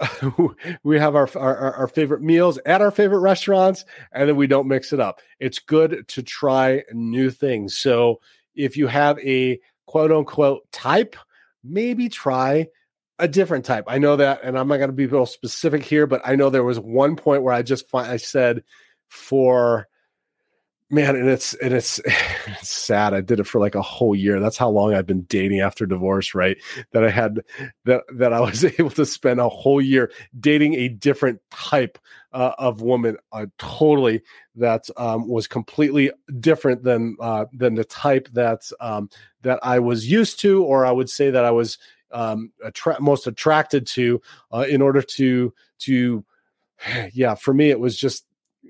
we 0.82 0.98
have 0.98 1.14
our, 1.14 1.28
our, 1.36 1.72
our 1.74 1.88
favorite 1.88 2.20
meals 2.20 2.58
at 2.66 2.82
our 2.82 2.90
favorite 2.90 3.20
restaurants 3.20 3.84
and 4.12 4.28
then 4.28 4.36
we 4.36 4.46
don't 4.46 4.68
mix 4.68 4.92
it 4.92 5.00
up. 5.00 5.20
It's 5.38 5.60
good 5.60 6.06
to 6.08 6.22
try 6.22 6.82
new 6.92 7.30
things. 7.30 7.76
So 7.76 8.20
if 8.54 8.76
you 8.76 8.88
have 8.88 9.18
a 9.20 9.60
quote 9.86 10.12
unquote 10.12 10.70
type 10.72 11.16
maybe 11.62 12.08
try 12.08 12.68
a 13.18 13.28
different 13.28 13.64
type. 13.64 13.84
I 13.86 13.98
know 13.98 14.16
that 14.16 14.40
and 14.42 14.58
i'm 14.58 14.68
not 14.68 14.78
going 14.78 14.88
to 14.90 14.94
be 14.94 15.06
real 15.06 15.26
specific 15.26 15.84
here 15.84 16.06
but 16.06 16.20
i 16.24 16.34
know 16.34 16.50
there 16.50 16.64
was 16.64 16.80
one 16.80 17.16
point 17.16 17.42
where 17.42 17.54
i 17.54 17.62
just 17.62 17.86
i 17.94 18.16
said 18.16 18.62
for 19.08 19.86
man 20.94 21.16
and 21.16 21.28
it's 21.28 21.54
and 21.54 21.74
it's 21.74 22.00
it's 22.46 22.70
sad. 22.70 23.12
I 23.12 23.20
did 23.20 23.40
it 23.40 23.46
for 23.46 23.60
like 23.60 23.74
a 23.74 23.82
whole 23.82 24.14
year. 24.14 24.40
That's 24.40 24.56
how 24.56 24.68
long 24.68 24.94
i've 24.94 25.06
been 25.06 25.22
dating 25.22 25.60
after 25.60 25.86
divorce 25.86 26.34
right? 26.34 26.56
That 26.92 27.04
i 27.04 27.10
had 27.10 27.40
that 27.84 28.02
that 28.14 28.32
i 28.32 28.40
was 28.40 28.64
able 28.78 28.90
to 28.90 29.04
spend 29.04 29.40
a 29.40 29.48
whole 29.48 29.80
year 29.80 30.10
dating 30.38 30.74
a 30.74 30.88
different 30.88 31.40
type 31.50 31.98
uh, 32.32 32.52
of 32.58 32.82
woman 32.82 33.16
uh, 33.32 33.46
totally 33.58 34.22
that 34.56 34.84
um, 34.96 35.28
was 35.28 35.46
completely 35.46 36.10
different 36.40 36.82
than 36.82 37.16
uh, 37.20 37.46
than 37.52 37.74
the 37.74 37.84
type 37.84 38.28
that 38.32 38.62
um, 38.80 39.08
that 39.42 39.58
i 39.62 39.78
was 39.78 40.10
used 40.10 40.40
to 40.40 40.64
or 40.64 40.86
i 40.86 40.90
would 40.90 41.10
say 41.10 41.30
that 41.30 41.44
i 41.44 41.50
was 41.50 41.78
um, 42.12 42.52
attra- 42.64 43.00
most 43.00 43.26
attracted 43.26 43.86
to 43.86 44.20
uh, 44.52 44.64
in 44.68 44.80
order 44.82 45.02
to 45.02 45.52
to 45.78 46.24
yeah 47.12 47.34
for 47.34 47.54
me 47.54 47.70
it 47.70 47.80
was 47.80 47.96
just 47.96 48.26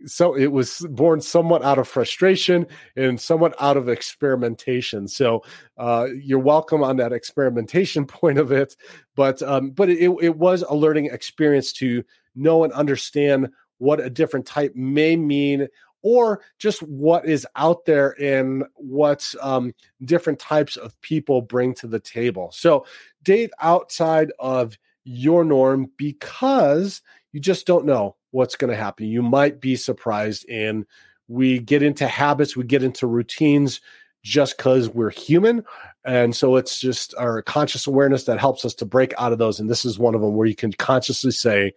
so 0.06 0.36
it 0.36 0.52
was 0.52 0.86
born 0.90 1.20
somewhat 1.20 1.64
out 1.64 1.78
of 1.78 1.88
frustration 1.88 2.66
and 2.96 3.20
somewhat 3.20 3.54
out 3.60 3.76
of 3.76 3.88
experimentation. 3.88 5.08
So 5.08 5.42
uh, 5.78 6.08
you're 6.14 6.38
welcome 6.38 6.82
on 6.82 6.96
that 6.98 7.12
experimentation 7.12 8.06
point 8.06 8.38
of 8.38 8.52
it, 8.52 8.76
but 9.14 9.42
um, 9.42 9.70
but 9.70 9.88
it, 9.90 10.10
it 10.20 10.36
was 10.36 10.62
a 10.62 10.74
learning 10.74 11.06
experience 11.06 11.72
to 11.74 12.04
know 12.34 12.64
and 12.64 12.72
understand 12.72 13.48
what 13.78 14.00
a 14.00 14.10
different 14.10 14.46
type 14.46 14.74
may 14.74 15.16
mean 15.16 15.68
or 16.02 16.42
just 16.58 16.82
what 16.82 17.26
is 17.26 17.46
out 17.56 17.86
there 17.86 18.14
and 18.20 18.64
what 18.74 19.34
um, 19.40 19.72
different 20.04 20.38
types 20.38 20.76
of 20.76 21.00
people 21.00 21.40
bring 21.40 21.74
to 21.74 21.86
the 21.86 21.98
table. 21.98 22.50
So 22.52 22.86
date 23.22 23.50
outside 23.60 24.30
of 24.38 24.76
your 25.04 25.44
norm 25.44 25.90
because 25.96 27.00
you 27.32 27.40
just 27.40 27.66
don't 27.66 27.86
know 27.86 28.16
what's 28.34 28.56
going 28.56 28.70
to 28.70 28.76
happen. 28.76 29.06
You 29.06 29.22
might 29.22 29.60
be 29.60 29.76
surprised. 29.76 30.44
And 30.50 30.84
we 31.28 31.60
get 31.60 31.82
into 31.82 32.06
habits, 32.06 32.56
we 32.56 32.64
get 32.64 32.82
into 32.82 33.06
routines 33.06 33.80
just 34.22 34.56
because 34.56 34.88
we're 34.88 35.10
human. 35.10 35.64
And 36.04 36.34
so 36.34 36.56
it's 36.56 36.80
just 36.80 37.14
our 37.16 37.42
conscious 37.42 37.86
awareness 37.86 38.24
that 38.24 38.40
helps 38.40 38.64
us 38.64 38.74
to 38.74 38.84
break 38.84 39.14
out 39.18 39.32
of 39.32 39.38
those. 39.38 39.60
And 39.60 39.70
this 39.70 39.84
is 39.84 39.98
one 39.98 40.14
of 40.14 40.20
them 40.20 40.34
where 40.34 40.46
you 40.46 40.56
can 40.56 40.72
consciously 40.72 41.30
say, 41.30 41.72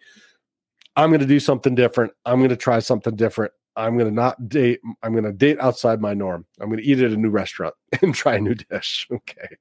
I'm 0.95 1.09
going 1.09 1.21
to 1.21 1.27
do 1.27 1.39
something 1.39 1.75
different. 1.75 2.13
I'm 2.25 2.39
going 2.39 2.49
to 2.49 2.57
try 2.57 2.79
something 2.79 3.15
different. 3.15 3.51
I'm 3.75 3.95
going 3.95 4.09
to 4.09 4.15
not 4.15 4.49
date. 4.49 4.79
I'm 5.03 5.11
going 5.11 5.25
to 5.25 5.31
date 5.31 5.59
outside 5.59 6.01
my 6.01 6.15
norm. 6.15 6.45
I'm 6.59 6.69
going 6.69 6.81
to 6.81 6.85
eat 6.85 6.99
at 6.99 7.11
a 7.11 7.17
new 7.17 7.29
restaurant 7.29 7.75
and 8.01 8.15
try 8.15 8.35
a 8.35 8.41
new 8.41 8.55
dish. 8.55 9.07
Okay. 9.13 9.57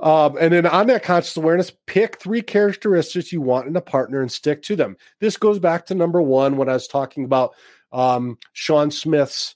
Um, 0.00 0.36
and 0.40 0.52
then 0.52 0.66
on 0.66 0.88
that 0.88 1.04
conscious 1.04 1.36
awareness, 1.36 1.72
pick 1.86 2.20
three 2.20 2.42
characteristics 2.42 3.32
you 3.32 3.40
want 3.40 3.68
in 3.68 3.76
a 3.76 3.80
partner 3.80 4.20
and 4.20 4.32
stick 4.32 4.62
to 4.64 4.74
them. 4.74 4.96
This 5.20 5.36
goes 5.36 5.60
back 5.60 5.86
to 5.86 5.94
number 5.94 6.20
one 6.20 6.56
when 6.56 6.68
I 6.68 6.72
was 6.72 6.88
talking 6.88 7.24
about 7.24 7.54
um, 7.92 8.38
Shawn 8.52 8.90
Smith's 8.90 9.54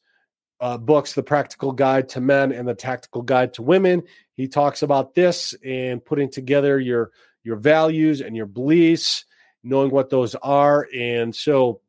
uh, 0.60 0.78
books, 0.78 1.14
The 1.14 1.22
Practical 1.22 1.72
Guide 1.72 2.08
to 2.10 2.20
Men 2.20 2.52
and 2.52 2.68
The 2.68 2.74
Tactical 2.74 3.22
Guide 3.22 3.54
to 3.54 3.62
Women. 3.62 4.02
He 4.34 4.48
talks 4.48 4.82
about 4.82 5.14
this 5.14 5.54
and 5.64 6.04
putting 6.04 6.30
together 6.30 6.78
your 6.78 7.10
your 7.42 7.56
values 7.56 8.20
and 8.20 8.36
your 8.36 8.46
beliefs, 8.46 9.24
knowing 9.62 9.90
what 9.90 10.10
those 10.10 10.34
are, 10.36 10.88
and 10.96 11.34
so 11.34 11.80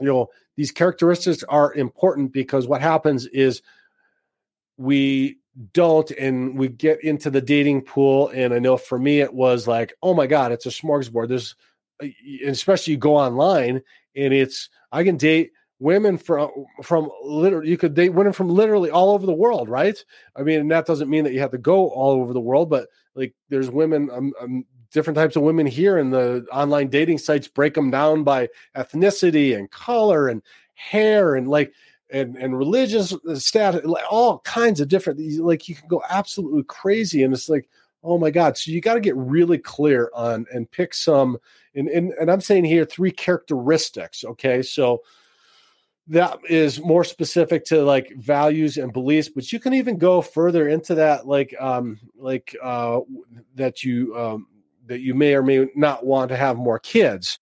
you 0.00 0.06
know 0.06 0.28
these 0.56 0.72
characteristics 0.72 1.42
are 1.48 1.74
important 1.74 2.32
because 2.32 2.66
what 2.66 2.80
happens 2.80 3.26
is 3.26 3.62
we 4.76 5.38
don't 5.72 6.10
and 6.12 6.56
we 6.56 6.68
get 6.68 7.02
into 7.02 7.30
the 7.30 7.40
dating 7.40 7.82
pool 7.82 8.28
and 8.28 8.54
i 8.54 8.58
know 8.58 8.76
for 8.76 8.98
me 8.98 9.20
it 9.20 9.32
was 9.32 9.66
like 9.66 9.92
oh 10.02 10.14
my 10.14 10.26
god 10.26 10.52
it's 10.52 10.66
a 10.66 10.70
smorgasbord. 10.70 11.28
There's 11.28 11.56
uh, 12.02 12.06
especially 12.46 12.92
you 12.92 12.98
go 12.98 13.16
online 13.16 13.82
and 14.14 14.32
it's 14.32 14.68
i 14.92 15.02
can 15.02 15.16
date 15.16 15.52
women 15.80 16.16
from 16.16 16.50
from 16.82 17.10
literally 17.22 17.68
you 17.68 17.76
could 17.76 17.94
date 17.94 18.10
women 18.10 18.32
from 18.32 18.48
literally 18.48 18.90
all 18.90 19.10
over 19.10 19.26
the 19.26 19.32
world 19.32 19.68
right? 19.68 20.04
I 20.36 20.42
mean 20.42 20.60
and 20.60 20.70
that 20.70 20.86
doesn't 20.86 21.10
mean 21.10 21.24
that 21.24 21.32
you 21.32 21.40
have 21.40 21.50
to 21.52 21.58
go 21.58 21.88
all 21.88 22.20
over 22.20 22.32
the 22.32 22.40
world 22.40 22.70
but 22.70 22.88
like 23.14 23.34
there's 23.48 23.70
women 23.70 24.10
um, 24.12 24.32
um, 24.40 24.64
different 24.92 25.16
types 25.16 25.36
of 25.36 25.42
women 25.42 25.66
here 25.66 25.98
and 25.98 26.12
the 26.12 26.46
online 26.52 26.88
dating 26.88 27.18
sites 27.18 27.48
break 27.48 27.74
them 27.74 27.90
down 27.90 28.22
by 28.22 28.48
ethnicity 28.76 29.56
and 29.56 29.70
color 29.70 30.28
and 30.28 30.42
hair 30.74 31.34
and 31.34 31.48
like 31.48 31.72
and 32.10 32.36
and 32.36 32.56
religious 32.56 33.14
status, 33.34 33.84
all 34.10 34.40
kinds 34.40 34.80
of 34.80 34.88
different. 34.88 35.20
Like 35.40 35.68
you 35.68 35.74
can 35.74 35.88
go 35.88 36.02
absolutely 36.08 36.62
crazy, 36.64 37.22
and 37.22 37.34
it's 37.34 37.48
like, 37.48 37.68
oh 38.02 38.18
my 38.18 38.30
god! 38.30 38.56
So 38.56 38.70
you 38.70 38.80
got 38.80 38.94
to 38.94 39.00
get 39.00 39.16
really 39.16 39.58
clear 39.58 40.10
on 40.14 40.46
and 40.52 40.70
pick 40.70 40.94
some. 40.94 41.38
And, 41.74 41.88
and 41.88 42.12
and 42.12 42.30
I'm 42.30 42.40
saying 42.40 42.64
here 42.64 42.84
three 42.84 43.12
characteristics. 43.12 44.24
Okay, 44.24 44.62
so 44.62 45.02
that 46.08 46.38
is 46.48 46.80
more 46.80 47.04
specific 47.04 47.64
to 47.66 47.82
like 47.82 48.10
values 48.16 48.78
and 48.78 48.92
beliefs 48.92 49.28
but 49.28 49.52
you 49.52 49.60
can 49.60 49.74
even 49.74 49.98
go 49.98 50.22
further 50.22 50.68
into 50.68 50.94
that 50.94 51.26
like 51.26 51.54
um 51.60 51.98
like 52.16 52.56
uh 52.62 53.00
that 53.54 53.84
you 53.84 54.16
um 54.16 54.46
that 54.86 55.00
you 55.00 55.14
may 55.14 55.34
or 55.34 55.42
may 55.42 55.66
not 55.76 56.04
want 56.04 56.30
to 56.30 56.36
have 56.36 56.56
more 56.56 56.78
kids 56.78 57.38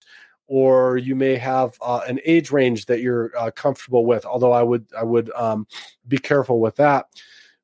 or 0.47 0.97
you 0.97 1.15
may 1.15 1.35
have 1.35 1.77
uh, 1.81 2.01
an 2.07 2.19
age 2.25 2.51
range 2.51 2.85
that 2.85 3.01
you're 3.01 3.31
uh, 3.37 3.51
comfortable 3.51 4.05
with. 4.05 4.25
Although 4.25 4.53
I 4.53 4.63
would 4.63 4.85
I 4.97 5.03
would 5.03 5.31
um, 5.31 5.67
be 6.07 6.17
careful 6.17 6.59
with 6.59 6.75
that. 6.77 7.05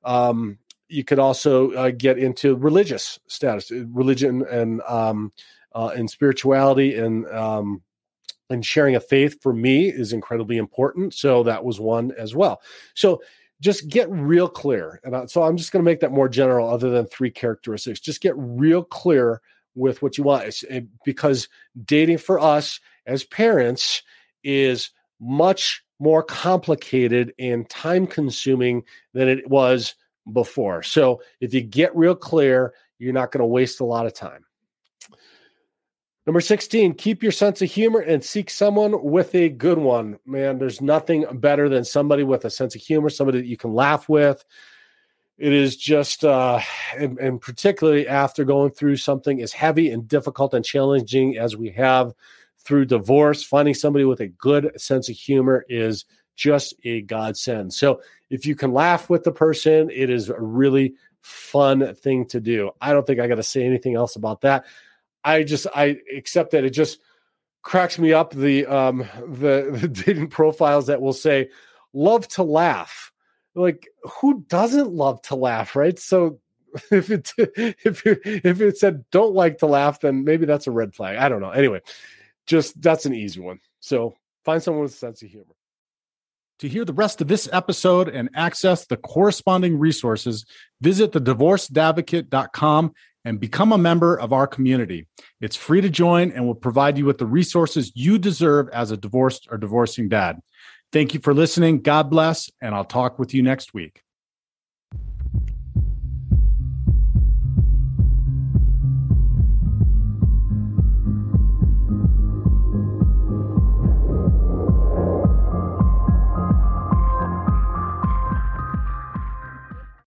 Um, 0.03 0.59
you 0.89 1.03
could 1.03 1.19
also 1.19 1.71
uh, 1.71 1.91
get 1.91 2.19
into 2.19 2.55
religious 2.55 3.19
status, 3.27 3.71
uh, 3.71 3.85
religion, 3.87 4.45
and 4.49 4.81
um, 4.81 5.31
uh, 5.73 5.91
and 5.95 6.09
spirituality, 6.09 6.95
and 6.95 7.25
um, 7.27 7.81
and 8.49 8.65
sharing 8.65 8.95
a 8.95 8.99
faith 8.99 9.41
for 9.41 9.53
me 9.53 9.89
is 9.89 10.13
incredibly 10.13 10.57
important. 10.57 11.13
So 11.13 11.43
that 11.43 11.63
was 11.63 11.79
one 11.79 12.11
as 12.17 12.35
well. 12.35 12.61
So 12.93 13.21
just 13.61 13.87
get 13.87 14.09
real 14.11 14.49
clear. 14.49 14.99
And 15.03 15.29
so 15.29 15.43
I'm 15.43 15.55
just 15.55 15.71
going 15.71 15.83
to 15.83 15.89
make 15.89 16.01
that 16.01 16.11
more 16.11 16.27
general, 16.27 16.69
other 16.69 16.89
than 16.89 17.07
three 17.07 17.31
characteristics. 17.31 18.01
Just 18.01 18.21
get 18.21 18.33
real 18.37 18.83
clear 18.83 19.41
with 19.75 20.01
what 20.01 20.17
you 20.17 20.23
want. 20.23 20.45
It's, 20.45 20.63
it, 20.63 20.87
because 21.05 21.47
dating 21.85 22.19
for 22.19 22.39
us 22.39 22.79
as 23.05 23.23
parents 23.23 24.03
is 24.43 24.91
much 25.19 25.83
more 25.99 26.23
complicated 26.23 27.33
and 27.39 27.69
time 27.69 28.07
consuming 28.07 28.83
than 29.13 29.27
it 29.27 29.49
was 29.49 29.95
before. 30.31 30.83
So 30.83 31.21
if 31.39 31.53
you 31.53 31.61
get 31.61 31.95
real 31.95 32.15
clear, 32.15 32.73
you're 32.99 33.13
not 33.13 33.31
going 33.31 33.39
to 33.39 33.45
waste 33.45 33.79
a 33.79 33.85
lot 33.85 34.05
of 34.05 34.13
time. 34.13 34.45
Number 36.25 36.39
16, 36.39 36.93
keep 36.93 37.21
your 37.21 37.33
sense 37.33 37.61
of 37.61 37.69
humor 37.69 37.99
and 37.99 38.23
seek 38.23 38.49
someone 38.49 39.03
with 39.03 39.35
a 39.35 39.49
good 39.49 39.77
one. 39.77 40.19
Man, 40.25 40.57
there's 40.57 40.79
nothing 40.79 41.25
better 41.33 41.67
than 41.67 41.83
somebody 41.83 42.23
with 42.23 42.45
a 42.45 42.49
sense 42.49 42.75
of 42.75 42.81
humor, 42.81 43.09
somebody 43.09 43.39
that 43.39 43.47
you 43.47 43.57
can 43.57 43.73
laugh 43.73 44.07
with, 44.07 44.45
it 45.43 45.51
is 45.51 45.75
just 45.75 46.23
uh 46.23 46.61
and, 46.97 47.19
and, 47.19 47.41
particularly 47.41 48.07
after 48.07 48.45
going 48.45 48.71
through 48.71 48.95
something 48.95 49.41
as 49.41 49.51
heavy 49.51 49.91
and 49.91 50.07
difficult 50.07 50.53
and 50.53 50.63
challenging 50.63 51.37
as 51.37 51.57
we 51.57 51.69
have 51.69 52.13
through 52.59 52.85
divorce 52.85 53.43
finding 53.43 53.73
somebody 53.73 54.05
with 54.05 54.21
a 54.21 54.27
good 54.27 54.71
sense 54.79 55.09
of 55.09 55.17
humor 55.17 55.65
is 55.67 56.05
just 56.37 56.73
a 56.85 57.01
godsend. 57.01 57.73
So 57.73 58.01
if 58.29 58.45
you 58.45 58.55
can 58.55 58.71
laugh 58.71 59.09
with 59.09 59.25
the 59.25 59.33
person 59.33 59.89
it 59.91 60.09
is 60.09 60.29
a 60.29 60.39
really 60.39 60.93
fun 61.21 61.93
thing 61.93 62.25
to 62.27 62.39
do. 62.39 62.71
I 62.79 62.93
don't 62.93 63.05
think 63.05 63.19
i 63.19 63.27
got 63.27 63.35
to 63.35 63.43
say 63.43 63.65
anything 63.65 63.95
else 63.95 64.15
about 64.15 64.41
that. 64.41 64.63
I 65.25 65.43
just 65.43 65.67
i 65.75 65.97
accept 66.15 66.51
that 66.51 66.63
it 66.63 66.69
just 66.69 66.99
cracks 67.63 67.99
me 67.99 68.13
up 68.13 68.33
the 68.33 68.65
um 68.65 68.99
the, 69.27 69.77
the 69.81 69.89
dating 69.89 70.29
profiles 70.29 70.87
that 70.87 71.01
will 71.01 71.11
say 71.11 71.49
love 71.91 72.29
to 72.29 72.43
laugh 72.43 73.12
like 73.55 73.87
who 74.19 74.45
doesn't 74.47 74.91
love 74.91 75.21
to 75.23 75.35
laugh, 75.35 75.75
right? 75.75 75.97
So 75.97 76.39
if 76.91 77.09
it 77.09 77.31
if 77.37 78.05
if 78.05 78.61
it 78.61 78.77
said 78.77 79.05
don't 79.11 79.33
like 79.33 79.59
to 79.59 79.65
laugh, 79.65 79.99
then 79.99 80.23
maybe 80.23 80.45
that's 80.45 80.67
a 80.67 80.71
red 80.71 80.93
flag. 80.95 81.17
I 81.17 81.29
don't 81.29 81.41
know. 81.41 81.51
Anyway, 81.51 81.81
just 82.47 82.81
that's 82.81 83.05
an 83.05 83.13
easy 83.13 83.39
one. 83.39 83.59
So 83.79 84.15
find 84.43 84.61
someone 84.61 84.83
with 84.83 84.93
a 84.93 84.97
sense 84.97 85.21
of 85.21 85.29
humor. 85.29 85.55
To 86.59 86.69
hear 86.69 86.85
the 86.85 86.93
rest 86.93 87.19
of 87.19 87.27
this 87.27 87.49
episode 87.51 88.07
and 88.07 88.29
access 88.35 88.85
the 88.85 88.95
corresponding 88.95 89.77
resources, 89.77 90.45
visit 90.81 91.11
the 91.11 91.19
divorceddadvocate.com 91.19 92.93
and 93.25 93.39
become 93.39 93.71
a 93.71 93.77
member 93.77 94.19
of 94.19 94.33
our 94.33 94.47
community. 94.47 95.07
It's 95.41 95.55
free 95.55 95.81
to 95.81 95.89
join 95.89 96.31
and 96.31 96.45
will 96.45 96.55
provide 96.55 96.97
you 96.97 97.05
with 97.05 97.17
the 97.17 97.25
resources 97.25 97.91
you 97.95 98.17
deserve 98.17 98.69
as 98.69 98.91
a 98.91 98.97
divorced 98.97 99.47
or 99.49 99.57
divorcing 99.57 100.09
dad. 100.09 100.41
Thank 100.93 101.15
you 101.15 101.19
for 101.19 101.33
listening. 101.33 101.81
God 101.81 102.11
bless, 102.11 102.51
and 102.61 102.75
I'll 102.75 102.85
talk 102.85 103.17
with 103.17 103.33
you 103.33 103.41
next 103.41 103.73
week. 103.73 104.02